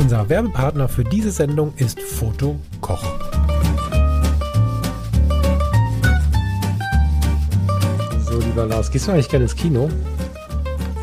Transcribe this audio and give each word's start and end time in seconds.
Unser 0.00 0.30
Werbepartner 0.30 0.88
für 0.88 1.04
diese 1.04 1.30
Sendung 1.30 1.74
ist 1.76 2.00
Foto 2.00 2.58
Koch. 2.80 3.04
So, 8.26 8.38
lieber 8.38 8.64
Lars, 8.64 8.90
gehst 8.90 9.06
du 9.08 9.12
eigentlich 9.12 9.28
gerne 9.28 9.42
ins 9.44 9.54
Kino? 9.54 9.90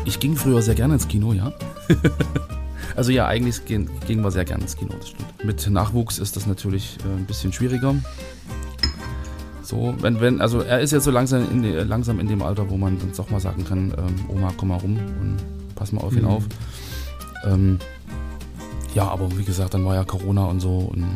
Ich 0.04 0.18
ging 0.18 0.34
früher 0.34 0.60
sehr 0.62 0.74
gerne 0.74 0.94
ins 0.94 1.06
Kino, 1.06 1.32
ja. 1.32 1.52
also 2.96 3.12
ja, 3.12 3.28
eigentlich 3.28 3.64
gehen, 3.66 3.88
gingen 4.08 4.24
wir 4.24 4.32
sehr 4.32 4.44
gerne 4.44 4.64
ins 4.64 4.76
Kino, 4.76 4.92
das 4.98 5.10
stimmt. 5.10 5.44
Mit 5.44 5.70
Nachwuchs 5.70 6.18
ist 6.18 6.34
das 6.34 6.48
natürlich 6.48 6.98
äh, 7.04 7.18
ein 7.20 7.24
bisschen 7.24 7.52
schwieriger. 7.52 7.94
So, 9.62 9.94
wenn, 10.00 10.20
wenn, 10.20 10.40
also 10.40 10.60
er 10.60 10.80
ist 10.80 10.90
jetzt 10.90 11.04
so 11.04 11.12
langsam 11.12 11.46
in, 11.52 11.62
langsam 11.86 12.18
in 12.18 12.26
dem 12.26 12.42
Alter, 12.42 12.68
wo 12.68 12.76
man 12.76 12.98
dann 12.98 13.12
doch 13.16 13.30
mal 13.30 13.38
sagen 13.38 13.64
kann, 13.64 13.94
ähm, 13.96 14.14
Oma, 14.28 14.52
komm 14.56 14.70
mal 14.70 14.78
rum 14.78 14.96
und 14.96 15.36
pass 15.76 15.92
mal 15.92 16.00
auf 16.00 16.14
ihn 16.14 16.22
Mhm. 16.22 16.28
auf. 16.28 16.42
Ähm, 17.44 17.78
ja, 18.94 19.08
aber 19.08 19.36
wie 19.36 19.44
gesagt, 19.44 19.74
dann 19.74 19.84
war 19.84 19.94
ja 19.94 20.04
Corona 20.04 20.46
und 20.46 20.60
so 20.60 20.78
und 20.78 21.06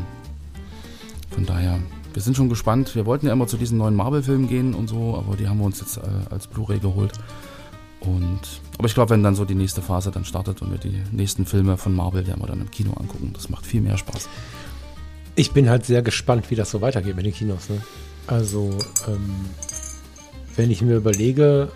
von 1.30 1.46
daher, 1.46 1.78
wir 2.12 2.22
sind 2.22 2.36
schon 2.36 2.48
gespannt. 2.48 2.94
Wir 2.94 3.06
wollten 3.06 3.26
ja 3.26 3.32
immer 3.32 3.46
zu 3.46 3.56
diesen 3.56 3.78
neuen 3.78 3.94
Marvel-Filmen 3.94 4.48
gehen 4.48 4.74
und 4.74 4.88
so, 4.88 5.16
aber 5.16 5.36
die 5.36 5.48
haben 5.48 5.58
wir 5.58 5.64
uns 5.64 5.80
jetzt 5.80 5.96
äh, 5.96 6.00
als 6.30 6.46
Blu-ray 6.46 6.78
geholt. 6.78 7.12
Und, 8.00 8.40
aber 8.78 8.86
ich 8.86 8.94
glaube, 8.94 9.10
wenn 9.10 9.22
dann 9.22 9.34
so 9.34 9.44
die 9.44 9.54
nächste 9.54 9.80
Phase 9.80 10.10
dann 10.10 10.24
startet 10.24 10.60
und 10.60 10.72
wir 10.72 10.78
die 10.78 11.00
nächsten 11.12 11.46
Filme 11.46 11.76
von 11.76 11.94
Marvel 11.94 12.26
werden 12.26 12.42
wir 12.42 12.48
dann 12.48 12.60
im 12.60 12.70
Kino 12.70 12.92
angucken, 12.94 13.30
das 13.32 13.48
macht 13.48 13.64
viel 13.64 13.80
mehr 13.80 13.96
Spaß. 13.96 14.28
Ich 15.36 15.52
bin 15.52 15.70
halt 15.70 15.86
sehr 15.86 16.02
gespannt, 16.02 16.50
wie 16.50 16.56
das 16.56 16.70
so 16.70 16.80
weitergeht 16.80 17.16
mit 17.16 17.24
den 17.24 17.32
Kinos. 17.32 17.70
Ne? 17.70 17.80
Also, 18.26 18.76
ähm, 19.08 19.30
wenn 20.56 20.70
ich 20.70 20.82
mir 20.82 20.96
überlege, 20.96 21.70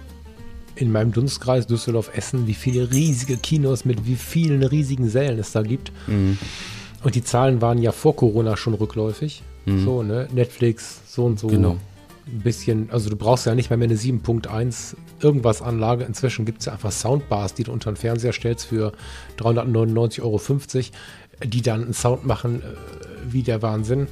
in 0.76 0.92
meinem 0.92 1.12
Dunstkreis 1.12 1.66
Düsseldorf-Essen, 1.66 2.46
wie 2.46 2.54
viele 2.54 2.90
riesige 2.92 3.36
Kinos 3.36 3.84
mit 3.84 4.06
wie 4.06 4.16
vielen 4.16 4.62
riesigen 4.62 5.08
Sälen 5.08 5.38
es 5.38 5.52
da 5.52 5.62
gibt. 5.62 5.90
Und 6.06 7.14
die 7.14 7.24
Zahlen 7.24 7.60
waren 7.60 7.78
ja 7.78 7.92
vor 7.92 8.14
Corona 8.14 8.56
schon 8.56 8.74
rückläufig. 8.74 9.42
So, 9.66 10.04
ne? 10.04 10.28
Netflix, 10.32 11.00
so 11.08 11.24
und 11.24 11.40
so. 11.40 11.48
Genau. 11.48 11.76
Ein 12.28 12.40
bisschen, 12.40 12.88
also 12.90 13.10
du 13.10 13.16
brauchst 13.16 13.46
ja 13.46 13.54
nicht 13.54 13.70
mehr, 13.70 13.76
mehr 13.76 13.88
eine 13.88 13.96
7.1 13.96 14.94
irgendwas 15.20 15.60
Anlage. 15.62 16.04
Inzwischen 16.04 16.44
gibt 16.44 16.60
es 16.60 16.66
ja 16.66 16.72
einfach 16.72 16.92
Soundbars, 16.92 17.54
die 17.54 17.64
du 17.64 17.72
unter 17.72 17.90
den 17.90 17.96
Fernseher 17.96 18.32
stellst 18.32 18.66
für 18.66 18.92
399,50 19.38 20.22
Euro, 20.22 20.38
die 21.44 21.62
dann 21.62 21.84
einen 21.84 21.94
Sound 21.94 22.26
machen 22.26 22.62
äh, 22.62 22.64
wie 23.28 23.42
der 23.42 23.60
Wahnsinn. 23.62 24.06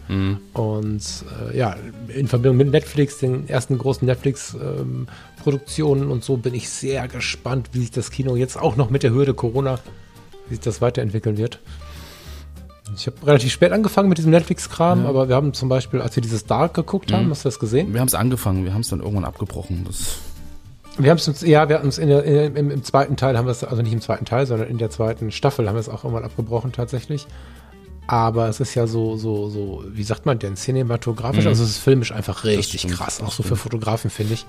Und 0.53 1.03
äh, 1.51 1.57
ja, 1.57 1.77
in 2.09 2.27
Verbindung 2.27 2.57
mit 2.57 2.71
Netflix, 2.71 3.19
den 3.19 3.49
ersten 3.49 3.79
großen 3.79 4.05
Netflix-Produktionen 4.07 6.11
und 6.11 6.25
so, 6.25 6.37
bin 6.37 6.55
ich 6.55 6.69
sehr 6.69 7.07
gespannt, 7.09 7.71
wie 7.73 7.81
sich 7.81 7.93
das 7.93 8.11
Kino 8.11 8.35
jetzt 8.37 8.59
auch 8.59 8.77
noch 8.77 8.91
mit 8.91 9.05
der 9.05 9.13
Hürde 9.13 9.35
Corona, 9.35 9.79
wie 10.49 10.55
sich 10.55 10.65
das 10.65 10.81
weiterentwickeln 10.81 11.37
wird. 11.37 11.61
Ich 12.97 13.07
habe 13.07 13.27
relativ 13.27 13.53
spät 13.53 13.73
angefangen 13.73 14.09
mit 14.09 14.19
diesem 14.19 14.31
Netflix-Kram, 14.31 15.07
aber 15.07 15.29
wir 15.29 15.37
haben 15.37 15.55
zum 15.55 15.69
Beispiel, 15.69 16.03
als 16.03 16.17
wir 16.17 16.23
dieses 16.23 16.45
Dark 16.45 16.75
geguckt 16.75 17.13
haben, 17.13 17.31
hast 17.31 17.45
du 17.45 17.49
das 17.49 17.59
gesehen? 17.59 17.95
Wir 17.95 18.01
haben 18.01 18.09
es 18.09 18.15
angefangen, 18.15 18.65
wir 18.65 18.75
haben 18.75 18.83
es 18.83 18.89
dann 18.89 19.01
irgendwann 19.01 19.25
abgebrochen. 19.25 19.85
Das, 19.87 20.19
Wir 20.99 21.11
haben 21.11 21.19
es 21.19 21.27
uns, 21.27 21.41
ja, 21.43 21.69
wir 21.69 21.77
hatten 21.77 21.87
uns 21.87 21.99
in 21.99 22.09
der, 22.09 22.25
in, 22.25 22.57
im, 22.57 22.71
im 22.71 22.85
zweiten 22.85 23.17
Teil 23.17 23.37
haben 23.37 23.47
wir 23.47 23.53
es, 23.53 23.65
also 23.65 23.83
nicht 23.83 23.93
im 23.93 24.01
zweiten 24.01 24.25
Teil, 24.25 24.47
sondern 24.47 24.69
in 24.69 24.79
der 24.79 24.91
zweiten 24.91 25.31
Staffel 25.33 25.67
haben 25.69 25.75
wir 25.75 25.81
es 25.81 25.89
auch 25.89 26.05
irgendwann 26.05 26.25
abgebrochen 26.25 26.73
tatsächlich. 26.73 27.27
Aber 28.07 28.49
es 28.49 28.61
ist 28.61 28.75
ja 28.75 28.87
so, 28.87 29.17
so, 29.17 29.49
so, 29.49 29.83
wie 29.89 30.03
sagt 30.05 30.27
man 30.27 30.39
denn, 30.39 30.57
cinematografisch, 30.57 31.47
also 31.47 31.65
es 31.65 31.71
ist 31.71 31.79
filmisch 31.79 32.13
einfach 32.13 32.45
richtig 32.45 32.87
krass, 32.89 33.23
auch 33.23 33.33
so 33.33 33.43
für 33.43 33.57
Fotografen, 33.57 34.11
finde 34.11 34.35
ich. 34.35 34.47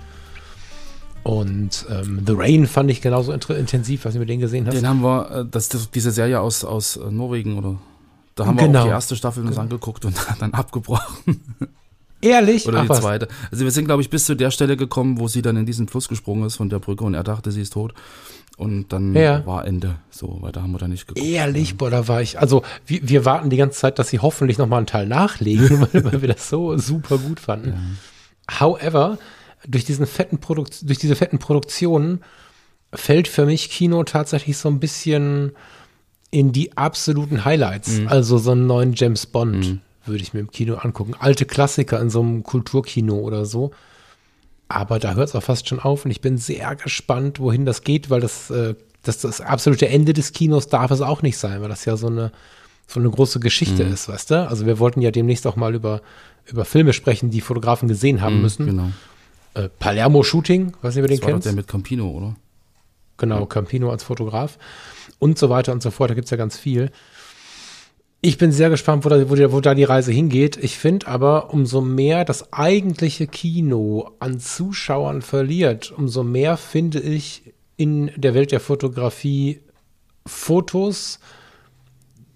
Und 1.23 1.87
ähm, 1.89 2.21
The 2.27 2.33
Rain 2.35 2.67
fand 2.67 2.91
ich 2.91 3.01
genauso 3.01 3.31
intensiv, 3.31 4.05
was 4.05 4.13
du 4.13 4.19
mit 4.19 4.29
denen 4.29 4.41
gesehen 4.41 4.67
hast. 4.67 4.75
den 4.75 4.87
haben 4.87 5.01
wir, 5.01 5.31
äh, 5.31 5.45
das, 5.49 5.69
das, 5.69 5.89
diese 5.89 6.11
Serie 6.11 6.39
aus, 6.39 6.63
aus 6.63 6.97
äh, 6.97 7.09
Norwegen 7.09 7.57
oder 7.57 7.77
da 8.35 8.45
haben 8.45 8.59
wir 8.59 8.67
Genau. 8.67 8.81
auch 8.81 8.83
die 8.83 8.89
erste 8.89 9.15
Staffel 9.15 9.43
uns 9.45 9.57
angeguckt 9.57 10.05
und 10.05 10.15
dann 10.39 10.53
abgebrochen. 10.53 11.41
Ehrlich? 12.25 12.67
Oder 12.67 12.79
Ach 12.79 12.83
die 12.83 12.89
was. 12.89 12.99
zweite. 13.01 13.27
Also 13.51 13.63
wir 13.63 13.71
sind, 13.71 13.85
glaube 13.85 14.01
ich, 14.01 14.09
bis 14.09 14.25
zu 14.25 14.35
der 14.35 14.51
Stelle 14.51 14.75
gekommen, 14.77 15.19
wo 15.19 15.27
sie 15.27 15.41
dann 15.41 15.55
in 15.57 15.65
diesen 15.65 15.87
Fluss 15.87 16.07
gesprungen 16.07 16.45
ist 16.45 16.55
von 16.55 16.69
der 16.69 16.79
Brücke 16.79 17.03
und 17.03 17.13
er 17.13 17.23
dachte, 17.23 17.51
sie 17.51 17.61
ist 17.61 17.73
tot. 17.73 17.93
Und 18.57 18.93
dann 18.93 19.13
Ja. 19.13 19.45
war 19.45 19.65
Ende. 19.67 19.97
So, 20.09 20.37
weiter 20.41 20.61
haben 20.63 20.71
wir 20.71 20.77
da 20.79 20.87
nicht 20.87 21.07
geguckt. 21.07 21.25
Ehrlich, 21.25 21.75
boah, 21.77 21.89
da 21.89 22.07
war 22.07 22.21
ich. 22.21 22.39
Also, 22.39 22.63
wir, 22.87 23.07
wir 23.07 23.25
warten 23.25 23.49
die 23.49 23.57
ganze 23.57 23.79
Zeit, 23.79 23.99
dass 23.99 24.09
sie 24.09 24.19
hoffentlich 24.19 24.57
noch 24.57 24.67
mal 24.67 24.77
einen 24.77 24.85
Teil 24.87 25.07
nachlegen, 25.07 25.81
weil, 25.93 26.03
weil 26.05 26.21
wir 26.21 26.29
das 26.29 26.49
so 26.49 26.77
super 26.77 27.17
gut 27.17 27.39
fanden. 27.41 27.97
However, 28.59 29.17
durch 29.67 29.83
diesen 29.83 30.05
fetten 30.05 30.39
Produkt, 30.39 30.87
durch 30.87 30.99
diese 30.99 31.15
fetten 31.15 31.37
Produktionen 31.39 32.21
fällt 32.93 33.27
für 33.27 33.45
mich 33.45 33.69
Kino 33.69 34.03
tatsächlich 34.03 34.57
so 34.57 34.69
ein 34.69 34.79
bisschen 34.79 35.51
in 36.31 36.51
die 36.51 36.77
absoluten 36.77 37.43
Highlights. 37.45 37.99
Also 38.07 38.37
so 38.37 38.51
einen 38.51 38.67
neuen 38.67 38.93
James 38.93 39.25
Bond 39.25 39.79
würde 40.07 40.23
ich 40.23 40.33
mir 40.33 40.39
im 40.41 40.51
Kino 40.51 40.75
angucken. 40.75 41.13
Alte 41.19 41.45
Klassiker 41.45 41.99
in 41.99 42.09
so 42.09 42.21
einem 42.21 42.43
Kulturkino 42.43 43.15
oder 43.15 43.45
so. 43.45 43.71
Aber 44.67 44.99
da 44.99 45.13
hört 45.13 45.29
es 45.29 45.35
auch 45.35 45.43
fast 45.43 45.69
schon 45.69 45.79
auf 45.79 46.05
und 46.05 46.11
ich 46.11 46.21
bin 46.21 46.37
sehr 46.37 46.75
gespannt, 46.75 47.39
wohin 47.39 47.65
das 47.65 47.83
geht, 47.83 48.09
weil 48.09 48.19
das, 48.21 48.49
äh, 48.49 48.73
das, 49.03 49.19
das 49.19 49.39
absolute 49.41 49.87
Ende 49.87 50.13
des 50.13 50.33
Kinos 50.33 50.67
darf 50.67 50.89
es 50.91 51.01
auch 51.01 51.21
nicht 51.21 51.37
sein, 51.37 51.61
weil 51.61 51.69
das 51.69 51.85
ja 51.85 51.97
so 51.97 52.07
eine, 52.07 52.31
so 52.87 52.99
eine 52.99 53.09
große 53.09 53.39
Geschichte 53.39 53.83
ist, 53.83 54.09
weißt 54.09 54.31
du? 54.31 54.47
Also 54.47 54.65
wir 54.65 54.79
wollten 54.79 55.01
ja 55.01 55.11
demnächst 55.11 55.45
auch 55.45 55.55
mal 55.55 55.75
über, 55.75 56.01
über 56.45 56.65
Filme 56.65 56.93
sprechen, 56.93 57.29
die 57.29 57.41
Fotografen 57.41 57.87
gesehen 57.87 58.21
haben 58.21 58.41
müssen. 58.41 58.65
Genau. 58.65 58.89
Äh, 59.53 59.69
Palermo 59.79 60.23
Shooting, 60.23 60.73
weiß 60.81 60.95
nicht, 60.95 61.03
wer 61.03 61.07
den 61.09 61.17
Das 61.17 61.25
war 61.25 61.31
kennt. 61.33 61.45
der 61.45 61.53
mit 61.53 61.67
Campino, 61.67 62.09
oder? 62.09 62.35
Genau, 63.17 63.45
Campino 63.45 63.91
als 63.91 64.03
Fotograf 64.03 64.57
und 65.19 65.37
so 65.37 65.49
weiter 65.49 65.71
und 65.71 65.81
so 65.81 65.91
fort. 65.91 66.09
Da 66.09 66.15
gibt 66.15 66.25
es 66.25 66.31
ja 66.31 66.37
ganz 66.37 66.57
viel. 66.57 66.91
Ich 68.25 68.39
bin 68.39 68.51
sehr 68.51 68.71
gespannt, 68.71 69.05
wo 69.05 69.09
da, 69.09 69.29
wo, 69.29 69.35
die, 69.35 69.51
wo 69.51 69.61
da 69.61 69.75
die 69.75 69.83
Reise 69.83 70.11
hingeht. 70.11 70.57
Ich 70.57 70.79
finde 70.79 71.05
aber, 71.05 71.53
umso 71.53 71.79
mehr 71.79 72.25
das 72.25 72.51
eigentliche 72.51 73.27
Kino 73.27 74.13
an 74.17 74.39
Zuschauern 74.39 75.21
verliert, 75.21 75.93
umso 75.95 76.23
mehr 76.23 76.57
finde 76.57 76.99
ich 77.01 77.53
in 77.77 78.09
der 78.15 78.33
Welt 78.33 78.51
der 78.51 78.61
Fotografie 78.61 79.61
Fotos, 80.25 81.19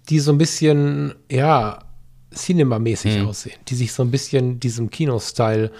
die 0.08 0.20
so 0.20 0.30
ein 0.30 0.38
bisschen, 0.38 1.14
ja, 1.28 1.80
cinemamäßig 2.32 3.22
aussehen, 3.22 3.58
die 3.66 3.74
sich 3.74 3.92
so 3.92 4.04
ein 4.04 4.12
bisschen 4.12 4.60
diesem 4.60 4.90
Kino-Style 4.90 5.72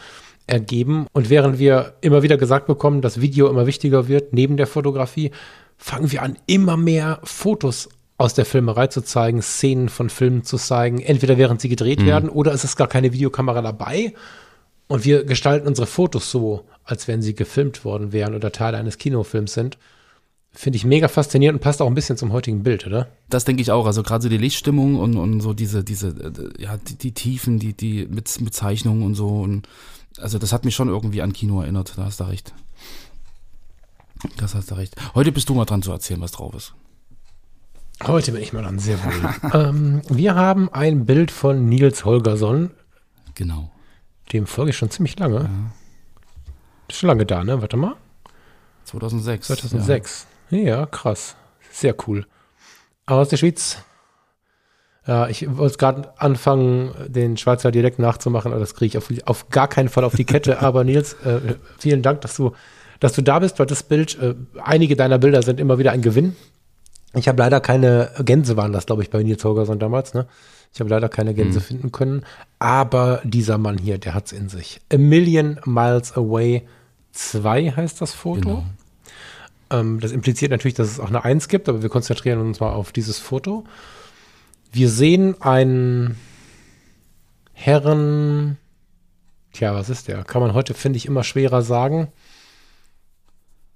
ergeben. 0.49 1.07
Und 1.13 1.31
während 1.31 1.61
wir 1.61 1.95
immer 2.01 2.25
wieder 2.25 2.37
gesagt 2.37 2.67
bekommen, 2.67 3.01
dass 3.01 3.21
Video 3.21 3.49
immer 3.49 3.69
wichtiger 3.69 4.09
wird 4.09 4.33
neben 4.33 4.57
der 4.57 4.67
Fotografie, 4.67 5.31
fangen 5.77 6.11
wir 6.11 6.25
an, 6.25 6.37
immer 6.47 6.77
mehr 6.77 7.21
Fotos 7.23 7.89
aus 8.21 8.35
der 8.35 8.45
Filmerei 8.45 8.89
zu 8.89 9.01
zeigen, 9.01 9.41
Szenen 9.41 9.89
von 9.89 10.11
Filmen 10.11 10.45
zu 10.45 10.59
zeigen, 10.59 11.01
entweder 11.01 11.39
während 11.39 11.63
sie 11.63 11.71
gedreht 11.71 12.05
werden 12.05 12.29
oder 12.29 12.53
es 12.53 12.65
ist 12.65 12.77
gar 12.77 12.87
keine 12.87 13.15
Videokamera 13.15 13.63
dabei. 13.63 14.13
Und 14.89 15.07
wir 15.07 15.25
gestalten 15.25 15.67
unsere 15.67 15.87
Fotos 15.87 16.31
so, 16.31 16.67
als 16.85 17.09
wenn 17.09 17.23
sie 17.23 17.35
gefilmt 17.35 17.83
worden 17.83 18.13
wären 18.13 18.35
oder 18.35 18.53
Teil 18.53 18.75
eines 18.75 18.99
Kinofilms 18.99 19.55
sind. 19.55 19.79
Finde 20.53 20.77
ich 20.77 20.85
mega 20.85 21.09
faszinierend 21.09 21.61
und 21.61 21.63
passt 21.63 21.81
auch 21.81 21.87
ein 21.87 21.95
bisschen 21.95 22.19
zum 22.19 22.31
heutigen 22.33 22.63
Bild, 22.63 22.87
oder? 22.87 23.09
Das 23.31 23.47
denke 23.47 23.63
ich 23.63 23.71
auch. 23.71 23.87
Also 23.87 24.03
gerade 24.03 24.23
so 24.23 24.29
die 24.29 24.37
Lichtstimmung 24.37 24.97
und, 24.97 25.17
und 25.17 25.41
so 25.41 25.55
diese, 25.55 25.83
diese, 25.83 26.09
äh, 26.09 26.63
ja, 26.63 26.77
die, 26.77 26.97
die 26.97 27.13
Tiefen, 27.13 27.59
die, 27.59 27.73
die 27.73 28.07
mit, 28.07 28.39
mit 28.41 28.53
Zeichnungen 28.53 29.03
und 29.03 29.15
so. 29.15 29.29
Und 29.29 29.67
also 30.19 30.39
das 30.39 30.53
hat 30.53 30.67
mich 30.67 30.75
schon 30.75 30.89
irgendwie 30.89 31.23
an 31.23 31.33
Kino 31.33 31.63
erinnert. 31.63 31.95
Da 31.97 32.05
hast 32.05 32.21
du 32.21 32.25
recht. 32.25 32.53
Das 34.37 34.55
hast 34.55 34.73
du 34.73 34.75
recht. 34.75 34.95
Heute 35.15 35.33
bist 35.33 35.49
du 35.49 35.55
mal 35.55 35.65
dran 35.65 35.81
zu 35.81 35.91
erzählen, 35.91 36.21
was 36.21 36.33
drauf 36.33 36.53
ist. 36.55 36.75
Heute 38.07 38.33
bin 38.33 38.43
ich 38.43 38.53
mal 38.53 38.63
dran, 38.63 38.79
sehr 38.79 38.99
wohl. 39.05 39.51
ähm, 39.69 40.03
wir 40.09 40.35
haben 40.35 40.73
ein 40.73 41.05
Bild 41.05 41.31
von 41.31 41.67
Nils 41.67 42.05
Holgersson. 42.05 42.71
Genau. 43.35 43.71
Dem 44.33 44.47
folge 44.47 44.71
ich 44.71 44.77
schon 44.77 44.91
ziemlich 44.91 45.19
lange. 45.19 45.51
Ist 46.89 46.99
schon 46.99 47.09
lange 47.09 47.27
da, 47.27 47.45
ne? 47.45 47.61
Warte 47.61 47.77
mal. 47.77 47.97
2006. 48.85 49.47
2006. 49.49 50.27
Ja, 50.51 50.87
krass. 50.87 51.37
Sehr 51.71 51.95
cool. 52.07 52.27
Aus 53.07 53.29
der 53.29 53.37
Schweiz. 53.37 53.79
Ja, 55.07 55.29
ich 55.29 55.57
wollte 55.57 55.77
gerade 55.77 56.13
anfangen, 56.19 56.95
den 57.09 57.37
Schweizer 57.37 57.71
Dialekt 57.71 57.99
nachzumachen, 57.99 58.53
aber 58.53 58.61
das 58.61 58.75
kriege 58.75 58.87
ich 58.87 58.99
auf, 58.99 59.11
auf 59.27 59.49
gar 59.51 59.69
keinen 59.69 59.89
Fall 59.89 60.05
auf 60.05 60.15
die 60.15 60.25
Kette. 60.25 60.61
Aber 60.63 60.85
Nils, 60.85 61.15
äh, 61.25 61.57
vielen 61.79 62.03
Dank, 62.03 62.21
dass 62.21 62.37
du, 62.37 62.53
dass 63.01 63.15
du 63.15 63.23
da 63.23 63.39
bist, 63.39 63.59
weil 63.59 63.67
das 63.67 63.83
Bild, 63.83 64.19
äh, 64.19 64.35
einige 64.63 64.97
deiner 64.97 65.19
Bilder 65.19 65.43
sind 65.43 65.59
immer 65.59 65.79
wieder 65.79 65.93
ein 65.93 66.03
Gewinn. 66.03 66.37
Ich 67.15 67.27
habe 67.29 67.39
leider 67.39 67.61
keine 67.61 68.11
Gänse, 68.25 68.57
waren 68.57 68.73
das, 68.73 68.87
glaube 68.87 69.03
ich, 69.03 69.11
bei 69.11 69.23
Nils 69.23 69.45
Holgersson 69.45 69.79
damals, 69.79 70.15
ne? 70.15 70.27
Ich 70.73 70.79
habe 70.79 70.91
leider 70.91 71.09
keine 71.09 71.35
Gänse 71.35 71.59
Mhm. 71.59 71.65
finden 71.65 71.93
können. 71.93 72.25
Aber 72.61 73.21
dieser 73.25 73.59
Mann 73.59 73.79
hier, 73.79 73.99
der 73.99 74.15
hat's 74.15 74.31
in 74.31 74.49
sich. 74.49 74.81
A 74.93 74.99
Million 74.99 75.59
Miles 75.65 76.17
Away 76.17 76.63
2 77.13 77.73
heißt 77.73 78.01
das 78.01 78.15
Foto. 78.15 78.41
Genau. 78.41 78.65
Ähm, 79.71 79.99
das 79.99 80.13
impliziert 80.13 80.53
natürlich, 80.53 80.75
dass 80.75 80.89
es 80.89 81.01
auch 81.01 81.09
eine 81.09 81.25
1 81.25 81.49
gibt, 81.49 81.69
aber 81.69 81.83
wir 81.83 81.89
konzentrieren 81.89 82.39
uns 82.41 82.61
mal 82.61 82.71
auf 82.73 82.93
dieses 82.93 83.19
Foto. 83.19 83.65
Wir 84.73 84.89
sehen 84.89 85.41
einen 85.43 86.17
Herren. 87.53 88.57
Tja, 89.53 89.75
was 89.75 89.91
ist 89.91 90.07
der? 90.07 90.23
Kann 90.23 90.41
man 90.41 90.55
heute, 90.55 90.75
finde 90.75 90.97
ich, 90.99 91.07
immer 91.07 91.25
schwerer 91.25 91.63
sagen. 91.63 92.09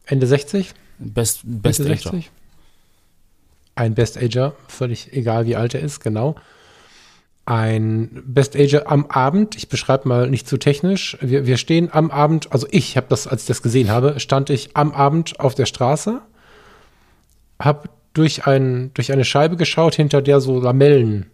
Ende 0.06 0.26
60? 0.28 0.72
Best, 0.98 1.40
Best 1.44 1.80
Mitte 1.80 1.92
Actor. 1.92 2.20
Ein 3.74 3.94
Best 3.94 4.16
Ager, 4.16 4.54
völlig 4.68 5.12
egal 5.12 5.46
wie 5.46 5.56
alt 5.56 5.74
er 5.74 5.80
ist, 5.80 6.00
genau. 6.00 6.36
Ein 7.46 8.22
Best 8.24 8.56
Ager 8.56 8.90
am 8.90 9.06
Abend, 9.06 9.56
ich 9.56 9.68
beschreibe 9.68 10.08
mal 10.08 10.30
nicht 10.30 10.48
zu 10.48 10.56
technisch. 10.56 11.18
Wir, 11.20 11.46
wir 11.46 11.56
stehen 11.56 11.90
am 11.92 12.10
Abend, 12.10 12.52
also 12.52 12.66
ich 12.70 12.96
habe 12.96 13.06
das, 13.10 13.26
als 13.26 13.42
ich 13.42 13.48
das 13.48 13.62
gesehen 13.62 13.90
habe, 13.90 14.18
stand 14.20 14.48
ich 14.48 14.76
am 14.76 14.92
Abend 14.92 15.40
auf 15.40 15.54
der 15.54 15.66
Straße, 15.66 16.20
habe 17.60 17.88
durch, 18.14 18.46
ein, 18.46 18.92
durch 18.94 19.12
eine 19.12 19.24
Scheibe 19.24 19.56
geschaut, 19.56 19.94
hinter 19.94 20.22
der 20.22 20.40
so 20.40 20.60
Lamellen 20.60 21.26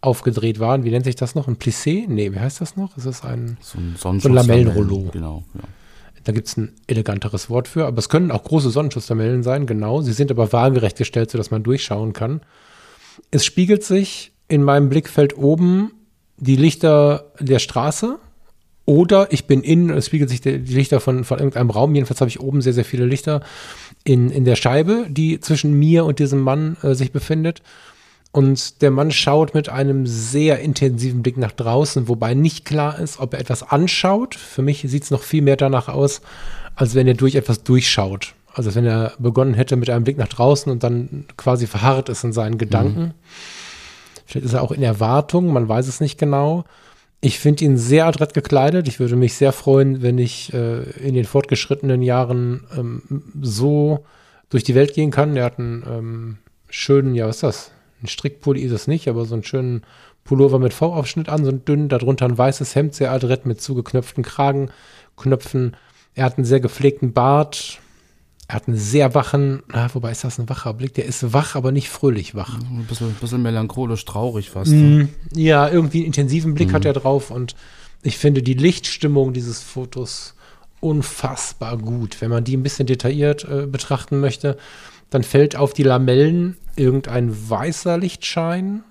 aufgedreht 0.00 0.60
waren. 0.60 0.84
Wie 0.84 0.90
nennt 0.90 1.04
sich 1.04 1.16
das 1.16 1.34
noch? 1.34 1.48
Ein 1.48 1.56
Plissé? 1.56 2.06
Nee, 2.08 2.32
wie 2.32 2.38
heißt 2.38 2.60
das 2.60 2.76
noch? 2.76 2.96
Es 2.96 3.04
ist 3.04 3.24
ein. 3.24 3.58
So 3.60 3.78
ein 3.78 3.96
So 3.98 4.08
ein 4.08 4.34
Lamellenrollo. 4.34 5.10
Genau, 5.12 5.42
ja. 5.54 5.60
Da 6.28 6.32
gibt 6.34 6.46
es 6.46 6.58
ein 6.58 6.74
eleganteres 6.86 7.48
Wort 7.48 7.68
für, 7.68 7.86
aber 7.86 8.00
es 8.00 8.10
können 8.10 8.30
auch 8.30 8.44
große 8.44 8.68
Sonnenschutzlamellen 8.68 9.42
sein, 9.42 9.64
genau. 9.64 10.02
Sie 10.02 10.12
sind 10.12 10.30
aber 10.30 10.52
waagerecht 10.52 10.98
gestellt, 10.98 11.30
sodass 11.30 11.50
man 11.50 11.62
durchschauen 11.62 12.12
kann. 12.12 12.42
Es 13.30 13.46
spiegelt 13.46 13.82
sich 13.82 14.32
in 14.46 14.62
meinem 14.62 14.90
Blickfeld 14.90 15.38
oben 15.38 15.92
die 16.36 16.56
Lichter 16.56 17.32
der 17.40 17.58
Straße 17.58 18.18
oder 18.84 19.32
ich 19.32 19.46
bin 19.46 19.62
innen, 19.62 19.88
es 19.88 20.04
spiegelt 20.04 20.28
sich 20.28 20.42
die 20.42 20.58
Lichter 20.58 21.00
von, 21.00 21.24
von 21.24 21.38
irgendeinem 21.38 21.70
Raum. 21.70 21.94
Jedenfalls 21.94 22.20
habe 22.20 22.28
ich 22.28 22.40
oben 22.40 22.60
sehr, 22.60 22.74
sehr 22.74 22.84
viele 22.84 23.06
Lichter 23.06 23.40
in, 24.04 24.28
in 24.28 24.44
der 24.44 24.56
Scheibe, 24.56 25.06
die 25.08 25.40
zwischen 25.40 25.72
mir 25.78 26.04
und 26.04 26.18
diesem 26.18 26.40
Mann 26.42 26.76
äh, 26.82 26.92
sich 26.92 27.10
befindet. 27.10 27.62
Und 28.30 28.82
der 28.82 28.90
Mann 28.90 29.10
schaut 29.10 29.54
mit 29.54 29.68
einem 29.68 30.06
sehr 30.06 30.60
intensiven 30.60 31.22
Blick 31.22 31.38
nach 31.38 31.52
draußen, 31.52 32.08
wobei 32.08 32.34
nicht 32.34 32.64
klar 32.64 32.98
ist, 32.98 33.18
ob 33.20 33.32
er 33.32 33.40
etwas 33.40 33.62
anschaut. 33.62 34.34
Für 34.34 34.62
mich 34.62 34.84
sieht 34.86 35.04
es 35.04 35.10
noch 35.10 35.22
viel 35.22 35.42
mehr 35.42 35.56
danach 35.56 35.88
aus, 35.88 36.20
als 36.76 36.94
wenn 36.94 37.08
er 37.08 37.14
durch 37.14 37.34
etwas 37.36 37.62
durchschaut. 37.62 38.34
Also 38.52 38.68
als 38.68 38.76
wenn 38.76 38.86
er 38.86 39.12
begonnen 39.18 39.54
hätte 39.54 39.76
mit 39.76 39.88
einem 39.88 40.04
Blick 40.04 40.18
nach 40.18 40.28
draußen 40.28 40.70
und 40.70 40.82
dann 40.82 41.24
quasi 41.36 41.66
verharrt 41.66 42.08
ist 42.08 42.24
in 42.24 42.32
seinen 42.32 42.58
Gedanken. 42.58 43.14
Vielleicht 44.26 44.46
ist 44.46 44.52
er 44.52 44.62
auch 44.62 44.72
in 44.72 44.82
Erwartung, 44.82 45.52
man 45.52 45.68
weiß 45.68 45.88
es 45.88 46.00
nicht 46.00 46.18
genau. 46.18 46.64
Ich 47.20 47.38
finde 47.38 47.64
ihn 47.64 47.78
sehr 47.78 48.06
adrett 48.06 48.34
gekleidet. 48.34 48.86
Ich 48.86 49.00
würde 49.00 49.16
mich 49.16 49.34
sehr 49.34 49.52
freuen, 49.52 50.02
wenn 50.02 50.18
ich 50.18 50.52
äh, 50.52 50.82
in 51.00 51.14
den 51.14 51.24
fortgeschrittenen 51.24 52.02
Jahren 52.02 52.64
ähm, 52.76 53.02
so 53.40 54.04
durch 54.50 54.64
die 54.64 54.74
Welt 54.74 54.94
gehen 54.94 55.10
kann. 55.10 55.36
Er 55.36 55.44
hat 55.44 55.58
einen 55.58 55.82
ähm, 55.88 56.38
schönen, 56.68 57.14
ja, 57.14 57.26
was 57.26 57.36
ist 57.36 57.42
das? 57.42 57.70
Ein 58.02 58.08
Strickpulli 58.08 58.60
ist 58.62 58.72
es 58.72 58.86
nicht, 58.86 59.08
aber 59.08 59.24
so 59.24 59.34
einen 59.34 59.44
schönen 59.44 59.82
Pullover 60.24 60.58
mit 60.58 60.74
V-Aufschnitt 60.74 61.28
an, 61.28 61.44
so 61.44 61.50
ein 61.50 61.64
dünn, 61.64 61.88
darunter 61.88 62.26
ein 62.26 62.36
weißes 62.36 62.74
Hemd, 62.74 62.94
sehr 62.94 63.12
adrett 63.12 63.46
mit 63.46 63.60
zugeknöpften 63.60 64.22
Kragenknöpfen. 64.22 65.76
Er 66.14 66.24
hat 66.24 66.36
einen 66.36 66.44
sehr 66.44 66.60
gepflegten 66.60 67.12
Bart. 67.12 67.80
Er 68.46 68.56
hat 68.56 68.68
einen 68.68 68.78
sehr 68.78 69.14
wachen, 69.14 69.62
ah, 69.72 69.88
wobei 69.92 70.10
ist 70.10 70.24
das 70.24 70.38
ein 70.38 70.48
wacher 70.48 70.72
Blick? 70.72 70.94
Der 70.94 71.04
ist 71.04 71.34
wach, 71.34 71.54
aber 71.54 71.70
nicht 71.70 71.90
fröhlich 71.90 72.34
wach. 72.34 72.58
Ein 72.58 72.86
bisschen, 72.88 73.12
bisschen 73.14 73.42
melancholisch, 73.42 74.04
traurig 74.06 74.48
fast. 74.48 74.72
Mm, 74.72 75.08
Ja, 75.34 75.68
irgendwie 75.68 75.98
einen 75.98 76.06
intensiven 76.06 76.54
Blick 76.54 76.72
hat 76.72 76.86
er 76.86 76.94
drauf 76.94 77.30
und 77.30 77.54
ich 78.02 78.16
finde 78.16 78.42
die 78.42 78.54
Lichtstimmung 78.54 79.34
dieses 79.34 79.60
Fotos 79.60 80.34
unfassbar 80.80 81.76
gut. 81.76 82.20
Wenn 82.20 82.30
man 82.30 82.44
die 82.44 82.56
ein 82.56 82.62
bisschen 82.62 82.86
detailliert 82.86 83.44
äh, 83.44 83.66
betrachten 83.66 84.20
möchte, 84.20 84.56
dann 85.10 85.24
fällt 85.24 85.56
auf 85.56 85.72
die 85.72 85.82
Lamellen 85.82 86.56
irgendein 86.78 87.50
weißer 87.50 87.98
Lichtschein. 87.98 88.84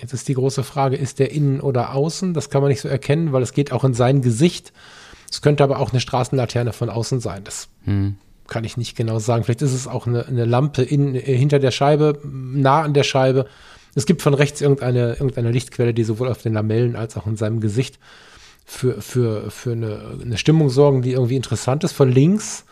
Jetzt 0.00 0.12
ist 0.12 0.28
die 0.28 0.34
große 0.34 0.64
Frage, 0.64 0.96
ist 0.96 1.18
der 1.18 1.30
innen 1.32 1.60
oder 1.60 1.94
außen? 1.94 2.34
Das 2.34 2.50
kann 2.50 2.60
man 2.62 2.70
nicht 2.70 2.80
so 2.80 2.88
erkennen, 2.88 3.32
weil 3.32 3.42
es 3.42 3.52
geht 3.52 3.72
auch 3.72 3.84
in 3.84 3.94
sein 3.94 4.20
Gesicht. 4.20 4.72
Es 5.30 5.40
könnte 5.42 5.62
aber 5.64 5.78
auch 5.78 5.92
eine 5.92 6.00
Straßenlaterne 6.00 6.72
von 6.72 6.90
außen 6.90 7.20
sein. 7.20 7.44
Das 7.44 7.68
Hm. 7.84 8.16
kann 8.48 8.64
ich 8.64 8.76
nicht 8.76 8.96
genau 8.96 9.18
sagen. 9.18 9.44
Vielleicht 9.44 9.62
ist 9.62 9.72
es 9.72 9.86
auch 9.86 10.06
eine, 10.06 10.26
eine 10.26 10.44
Lampe 10.44 10.82
in, 10.82 11.14
äh, 11.14 11.20
hinter 11.20 11.58
der 11.58 11.70
Scheibe, 11.70 12.18
nah 12.24 12.82
an 12.82 12.94
der 12.94 13.04
Scheibe. 13.04 13.46
Es 13.94 14.06
gibt 14.06 14.22
von 14.22 14.34
rechts 14.34 14.60
irgendeine, 14.60 15.12
irgendeine 15.12 15.50
Lichtquelle, 15.50 15.94
die 15.94 16.04
sowohl 16.04 16.28
auf 16.28 16.42
den 16.42 16.54
Lamellen 16.54 16.96
als 16.96 17.16
auch 17.16 17.26
in 17.26 17.36
seinem 17.36 17.60
Gesicht 17.60 17.98
für, 18.64 19.00
für, 19.00 19.50
für 19.50 19.72
eine, 19.72 20.18
eine 20.22 20.38
Stimmung 20.38 20.70
sorgen, 20.70 21.02
die 21.02 21.12
irgendwie 21.12 21.36
interessant 21.36 21.84
ist. 21.84 21.92
Von 21.92 22.10
links 22.10 22.64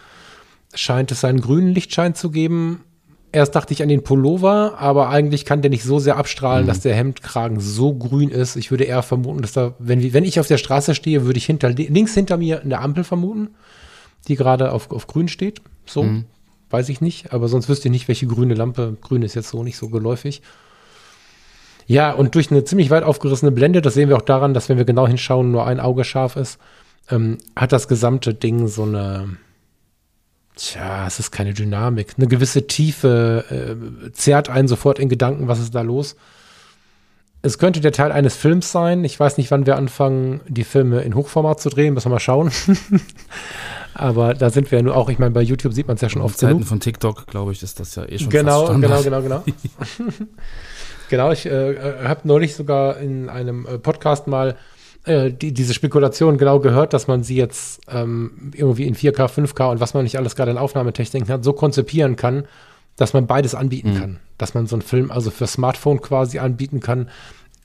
scheint 0.75 1.13
es 1.13 1.25
einen 1.25 1.41
grünen 1.41 1.69
Lichtschein 1.69 2.15
zu 2.15 2.31
geben. 2.31 2.85
Erst 3.33 3.55
dachte 3.55 3.73
ich 3.73 3.83
an 3.83 3.89
den 3.89 4.03
Pullover, 4.03 4.79
aber 4.79 5.09
eigentlich 5.09 5.45
kann 5.45 5.63
der 5.63 5.71
nicht 5.71 5.85
so 5.85 6.01
sehr 6.01 6.17
abstrahlen, 6.17 6.67
dass 6.67 6.81
der 6.81 6.97
Hemdkragen 6.97 7.61
so 7.61 7.95
grün 7.95 8.29
ist. 8.29 8.57
Ich 8.57 8.73
würde 8.73 8.85
eher 8.85 9.03
vermuten, 9.03 9.41
dass 9.43 9.53
da, 9.53 9.75
wenn, 9.79 10.13
wenn 10.13 10.25
ich 10.25 10.41
auf 10.41 10.49
der 10.49 10.59
Straße 10.59 10.97
stehe, 10.97 11.25
würde 11.25 11.39
ich 11.39 11.47
hinter, 11.47 11.71
links 11.71 12.15
hinter 12.15 12.37
mir 12.37 12.63
eine 12.63 12.79
Ampel 12.81 13.05
vermuten, 13.05 13.51
die 14.27 14.35
gerade 14.35 14.73
auf, 14.73 14.91
auf 14.91 15.07
grün 15.07 15.29
steht. 15.29 15.63
So, 15.87 16.05
weiß 16.71 16.89
ich 16.89 17.01
nicht, 17.01 17.33
aber 17.33 17.49
sonst 17.49 17.69
wüsste 17.69 17.89
ich 17.89 17.93
nicht, 17.93 18.09
welche 18.09 18.27
grüne 18.27 18.55
Lampe. 18.55 18.97
Grün 19.01 19.23
ist 19.23 19.35
jetzt 19.35 19.51
so 19.51 19.63
nicht 19.63 19.77
so 19.77 19.89
geläufig. 19.89 20.43
Ja, 21.87 22.13
und 22.13 22.35
durch 22.37 22.51
eine 22.51 22.65
ziemlich 22.65 22.91
weit 22.91 23.03
aufgerissene 23.03 23.51
Blende, 23.51 23.83
das 23.83 23.95
sehen 23.95 24.09
wir 24.09 24.17
auch 24.17 24.23
daran, 24.23 24.55
dass 24.55 24.69
wenn 24.69 24.79
wir 24.79 24.85
genau 24.85 25.09
hinschauen, 25.09 25.51
nur 25.51 25.67
ein 25.67 25.81
Auge 25.81 26.05
scharf 26.05 26.37
ist, 26.37 26.59
ähm, 27.11 27.39
hat 27.57 27.73
das 27.73 27.89
gesamte 27.89 28.33
Ding 28.33 28.69
so 28.69 28.85
eine, 28.85 29.37
tja, 30.61 31.07
es 31.07 31.19
ist 31.19 31.31
keine 31.31 31.55
Dynamik, 31.55 32.15
eine 32.17 32.27
gewisse 32.27 32.67
Tiefe, 32.67 33.45
äh, 33.51 34.13
zerrt 34.13 34.51
einen 34.51 34.69
sofort 34.69 34.99
in 34.99 35.09
Gedanken, 35.09 35.49
was 35.49 35.59
ist 35.59 35.75
da 35.75 35.81
los. 35.81 36.17
Es 37.43 37.59
könnte 37.59 37.81
der 37.81 37.93
Teil 37.93 38.13
eines 38.13 38.37
Films 38.37 38.71
sein. 38.71 39.03
Ich 39.03 39.19
weiß 39.19 39.39
nicht, 39.39 39.51
wann 39.51 39.65
wir 39.65 39.77
anfangen, 39.77 40.43
die 40.47 40.65
Filme 40.65 41.01
in 41.01 41.15
Hochformat 41.15 41.59
zu 41.59 41.71
drehen. 41.71 41.95
Müssen 41.95 42.11
wir 42.11 42.17
mal 42.17 42.21
schauen. 42.21 42.53
Aber 43.95 44.35
da 44.35 44.51
sind 44.51 44.71
wir 44.71 44.79
ja 44.79 44.83
nur 44.83 44.95
auch, 44.95 45.09
ich 45.09 45.19
meine, 45.19 45.31
bei 45.31 45.41
YouTube 45.41 45.73
sieht 45.73 45.89
man 45.89 45.95
es 45.95 46.03
ja 46.03 46.11
schon 46.11 46.21
Auf 46.21 46.33
oft 46.33 46.39
Zeiten 46.39 46.59
genug. 46.59 46.69
von 46.69 46.81
TikTok, 46.81 47.27
glaube 47.27 47.53
ich, 47.53 47.63
ist 47.63 47.81
das 47.81 47.95
ja 47.95 48.05
eh 48.05 48.19
schon 48.19 48.29
Genau, 48.29 48.75
genau, 48.75 49.03
genau, 49.03 49.23
genau. 49.23 49.45
genau, 51.09 51.33
ich 51.33 51.47
äh, 51.47 51.77
habe 52.05 52.21
neulich 52.25 52.55
sogar 52.55 52.99
in 52.99 53.31
einem 53.31 53.67
äh, 53.67 53.79
Podcast 53.79 54.27
mal 54.27 54.57
äh, 55.05 55.33
die, 55.33 55.53
diese 55.53 55.75
Spekulation 55.75 56.39
genau 56.39 56.61
gehört, 56.61 56.93
dass 56.93 57.07
man 57.07 57.23
sie 57.23 57.37
jetzt 57.37 57.81
ähm, 57.89 58.53
irgendwie 58.55 58.87
in 58.87 58.95
4K, 58.95 59.29
5K 59.29 59.71
und 59.71 59.81
was 59.81 59.95
man 59.95 60.05
nicht 60.05 60.19
alles 60.19 60.37
gerade 60.37 60.51
in 60.51 60.59
Aufnahmetechniken 60.59 61.29
hat, 61.29 61.45
so 61.45 61.53
konzipieren 61.53 62.17
kann, 62.17 62.47
dass 62.97 63.15
man 63.15 63.27
beides 63.27 63.55
anbieten 63.55 63.95
kann. 63.99 64.19
Dass 64.37 64.55
man 64.55 64.67
so 64.67 64.77
einen 64.77 64.83
Film 64.83 65.11
also 65.11 65.31
für 65.31 65.47
Smartphone 65.47 66.01
quasi 66.01 66.39
anbieten 66.39 66.81
kann 66.81 67.09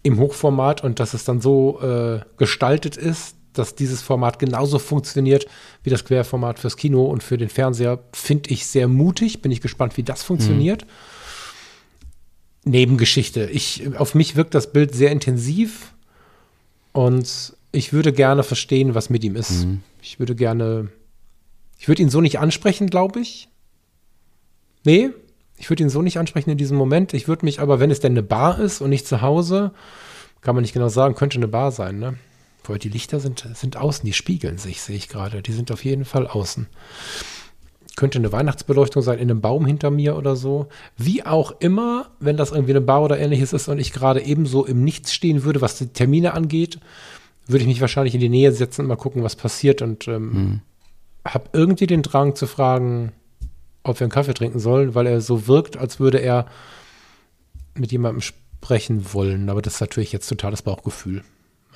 im 0.01 0.19
Hochformat 0.19 0.83
und 0.83 0.99
dass 0.99 1.13
es 1.13 1.25
dann 1.25 1.41
so 1.41 1.81
äh, 1.81 2.19
gestaltet 2.37 2.95
ist, 2.95 3.35
dass 3.53 3.75
dieses 3.75 4.01
Format 4.01 4.39
genauso 4.39 4.79
funktioniert 4.79 5.47
wie 5.83 5.89
das 5.89 6.05
Querformat 6.05 6.59
fürs 6.59 6.77
Kino 6.77 7.05
und 7.05 7.23
für 7.23 7.37
den 7.37 7.49
Fernseher, 7.49 7.99
finde 8.13 8.49
ich 8.51 8.67
sehr 8.67 8.87
mutig. 8.87 9.41
Bin 9.41 9.51
ich 9.51 9.61
gespannt, 9.61 9.97
wie 9.97 10.03
das 10.03 10.23
funktioniert. 10.23 10.85
Nebengeschichte. 12.65 13.45
Ich, 13.45 13.97
auf 13.97 14.15
mich 14.15 14.35
wirkt 14.35 14.53
das 14.53 14.71
Bild 14.71 14.93
sehr 14.93 15.11
intensiv 15.11 15.94
und 16.95 17.57
ich 17.73 17.91
würde 17.91 18.13
gerne 18.13 18.41
verstehen, 18.43 18.95
was 18.95 19.09
mit 19.09 19.21
ihm 19.25 19.35
ist. 19.35 19.67
Ich 20.01 20.17
würde 20.17 20.33
gerne, 20.33 20.87
ich 21.77 21.89
würde 21.89 22.01
ihn 22.01 22.09
so 22.09 22.21
nicht 22.21 22.39
ansprechen, 22.39 22.89
glaube 22.89 23.19
ich. 23.19 23.49
Nee, 24.85 25.09
ich 25.57 25.69
würde 25.69 25.83
ihn 25.83 25.89
so 25.89 26.01
nicht 26.01 26.17
ansprechen 26.19 26.51
in 26.51 26.57
diesem 26.57 26.77
Moment. 26.77 27.13
Ich 27.13 27.27
würde 27.27 27.43
mich 27.43 27.59
aber, 27.59 27.81
wenn 27.81 27.91
es 27.91 27.99
denn 27.99 28.13
eine 28.13 28.23
Bar 28.23 28.59
ist 28.59 28.79
und 28.79 28.91
nicht 28.91 29.05
zu 29.05 29.21
Hause, 29.21 29.73
kann 30.39 30.55
man 30.55 30.61
nicht 30.61 30.71
genau 30.71 30.87
sagen, 30.87 31.15
könnte 31.15 31.35
eine 31.35 31.49
Bar 31.49 31.73
sein, 31.73 31.99
ne? 31.99 32.17
Weil 32.63 32.79
die 32.79 32.89
Lichter 32.89 33.19
sind, 33.19 33.45
sind 33.53 33.75
außen, 33.75 34.05
die 34.05 34.13
spiegeln 34.13 34.57
sich, 34.57 34.81
sehe 34.81 34.95
ich 34.95 35.09
gerade. 35.09 35.41
Die 35.41 35.51
sind 35.51 35.71
auf 35.71 35.83
jeden 35.83 36.05
Fall 36.05 36.27
außen. 36.27 36.67
Könnte 37.95 38.17
eine 38.17 38.31
Weihnachtsbeleuchtung 38.31 39.01
sein 39.01 39.19
in 39.19 39.29
einem 39.29 39.41
Baum 39.41 39.65
hinter 39.65 39.89
mir 39.89 40.17
oder 40.17 40.35
so. 40.35 40.67
Wie 40.97 41.25
auch 41.25 41.53
immer, 41.59 42.09
wenn 42.19 42.37
das 42.37 42.51
irgendwie 42.51 42.73
eine 42.73 42.81
Bar 42.81 43.03
oder 43.03 43.19
ähnliches 43.19 43.53
ist 43.53 43.67
und 43.67 43.79
ich 43.79 43.93
gerade 43.93 44.21
ebenso 44.21 44.65
im 44.65 44.83
Nichts 44.83 45.13
stehen 45.13 45.43
würde, 45.43 45.61
was 45.61 45.77
die 45.77 45.87
Termine 45.87 46.33
angeht, 46.33 46.79
würde 47.47 47.61
ich 47.61 47.67
mich 47.67 47.81
wahrscheinlich 47.81 48.15
in 48.15 48.21
die 48.21 48.29
Nähe 48.29 48.51
setzen 48.51 48.81
und 48.81 48.87
mal 48.87 48.95
gucken, 48.95 49.23
was 49.23 49.35
passiert 49.35 49.81
und 49.81 50.07
ähm, 50.07 50.61
habe 51.25 51.45
irgendwie 51.53 51.87
den 51.87 52.01
Drang 52.01 52.35
zu 52.35 52.47
fragen, 52.47 53.11
ob 53.83 53.99
wir 53.99 54.05
einen 54.05 54.11
Kaffee 54.11 54.33
trinken 54.33 54.59
sollen, 54.59 54.95
weil 54.95 55.07
er 55.07 55.21
so 55.21 55.47
wirkt, 55.47 55.77
als 55.77 55.99
würde 55.99 56.17
er 56.19 56.47
mit 57.75 57.91
jemandem 57.91 58.21
sprechen 58.21 59.13
wollen. 59.13 59.49
Aber 59.49 59.61
das 59.61 59.75
ist 59.75 59.81
natürlich 59.81 60.11
jetzt 60.11 60.27
totales 60.27 60.61
Bauchgefühl. 60.61 61.23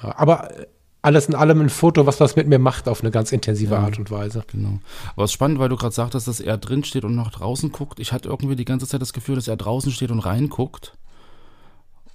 Aber 0.01 0.59
äh, 0.59 0.65
alles 1.01 1.27
in 1.27 1.35
allem 1.35 1.61
ein 1.61 1.69
Foto, 1.69 2.05
was 2.05 2.19
was 2.19 2.35
mit 2.35 2.47
mir 2.47 2.59
macht 2.59 2.87
auf 2.89 3.01
eine 3.01 3.11
ganz 3.11 3.31
intensive 3.31 3.75
Ja. 3.75 3.81
Art 3.81 3.97
und 3.99 4.11
Weise. 4.11 4.43
Genau. 4.47 4.79
Aber 5.15 5.23
es 5.23 5.31
ist 5.31 5.33
spannend, 5.35 5.59
weil 5.59 5.69
du 5.69 5.75
gerade 5.77 5.95
sagtest, 5.95 6.27
dass 6.27 6.39
er 6.39 6.57
drin 6.57 6.83
steht 6.83 7.05
und 7.05 7.15
nach 7.15 7.31
draußen 7.31 7.71
guckt. 7.71 7.99
Ich 7.99 8.11
hatte 8.11 8.27
irgendwie 8.29 8.55
die 8.55 8.65
ganze 8.65 8.87
Zeit 8.87 9.01
das 9.01 9.13
Gefühl, 9.13 9.35
dass 9.35 9.47
er 9.47 9.55
draußen 9.57 9.91
steht 9.91 10.11
und 10.11 10.19
reinguckt. 10.19 10.93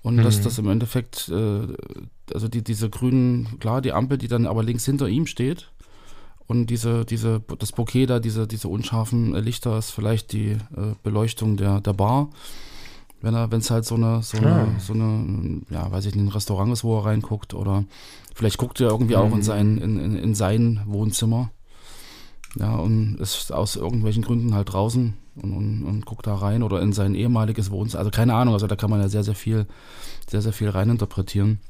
Und 0.03 0.19
dass 0.19 0.39
Mhm. 0.41 0.43
das 0.45 0.59
im 0.59 0.69
Endeffekt, 0.69 1.31
äh, 1.31 1.61
also 2.35 2.47
die, 2.49 2.63
diese 2.63 2.91
grünen, 2.91 3.59
klar, 3.59 3.81
die 3.81 3.93
Ampel, 3.93 4.19
die 4.19 4.29
dann 4.29 4.47
aber 4.47 4.63
links 4.63 4.85
hinter 4.85 5.09
ihm 5.09 5.27
steht. 5.27 5.71
Und 6.47 6.67
diese, 6.67 7.07
diese, 7.07 7.41
das 7.59 7.73
Bouquet 7.73 8.05
da, 8.05 8.21
diese, 8.21 8.47
diese 8.47 8.69
unscharfen 8.69 9.35
Lichter 9.35 9.79
ist 9.79 9.93
vielleicht 9.93 10.33
die 10.33 10.51
äh, 10.51 10.95
Beleuchtung 11.03 11.57
der, 11.57 11.81
der 11.81 11.95
Bar. 11.95 12.29
Wenn 13.25 13.35
er, 13.35 13.51
wenn 13.51 13.61
es 13.61 13.71
halt 13.71 13.87
so 13.87 13.95
eine, 13.95 14.23
so 14.23 14.37
eine, 14.37 14.53
Ah. 14.53 14.67
so 14.79 14.93
eine, 14.93 15.63
ja, 15.71 15.91
weiß 15.91 16.05
ich 16.07 16.15
ein 16.15 16.29
Restaurant 16.29 16.71
ist, 16.73 16.85
wo 16.85 16.99
er 16.99 17.07
reinguckt 17.07 17.55
oder 17.55 17.85
vielleicht 18.35 18.59
guckt 18.59 18.81
er 18.81 18.91
irgendwie 18.91 19.17
auch 19.17 19.33
in 19.35 19.43
sein, 19.43 19.79
in, 19.79 19.99
in, 19.99 20.15
in 20.17 20.35
sein 20.35 20.81
Wohnzimmer. 20.85 21.51
Ja, 22.57 22.77
und 22.77 23.17
ist 23.17 23.51
aus 23.51 23.77
irgendwelchen 23.77 24.23
Gründen 24.23 24.55
halt 24.55 24.73
draußen 24.73 25.15
und, 25.43 25.53
und, 25.53 25.85
und 25.85 26.07
guckt 26.07 26.27
da 26.27 26.35
rein 26.37 26.63
oder 26.63 26.83
in 26.83 26.93
sein 26.93 27.15
ehemaliges 27.15 27.71
Wohnzimmer. 27.71 28.01
Also 28.01 28.11
keine 28.11 28.35
Ahnung, 28.35 28.55
also 28.55 28.67
da 28.67 28.77
kann 28.77 28.91
man 28.91 29.01
ja 29.01 29.09
sehr, 29.09 29.25
sehr 29.25 29.35
viel, 29.35 29.67
sehr, 30.29 30.43
sehr 30.43 30.53
viel 30.53 30.69
reininterpretieren. 30.69 31.61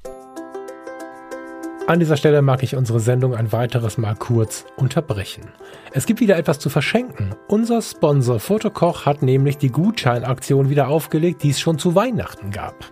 An 1.86 2.00
dieser 2.00 2.16
Stelle 2.16 2.40
mag 2.40 2.62
ich 2.62 2.76
unsere 2.76 2.98
Sendung 2.98 3.34
ein 3.34 3.52
weiteres 3.52 3.98
Mal 3.98 4.14
kurz 4.14 4.64
unterbrechen. 4.76 5.50
Es 5.92 6.06
gibt 6.06 6.20
wieder 6.20 6.38
etwas 6.38 6.58
zu 6.58 6.70
verschenken. 6.70 7.34
Unser 7.46 7.82
Sponsor 7.82 8.40
Fotokoch 8.40 9.04
hat 9.04 9.20
nämlich 9.20 9.58
die 9.58 9.68
Gutscheinaktion 9.68 10.70
wieder 10.70 10.88
aufgelegt, 10.88 11.42
die 11.42 11.50
es 11.50 11.60
schon 11.60 11.78
zu 11.78 11.94
Weihnachten 11.94 12.50
gab. 12.50 12.90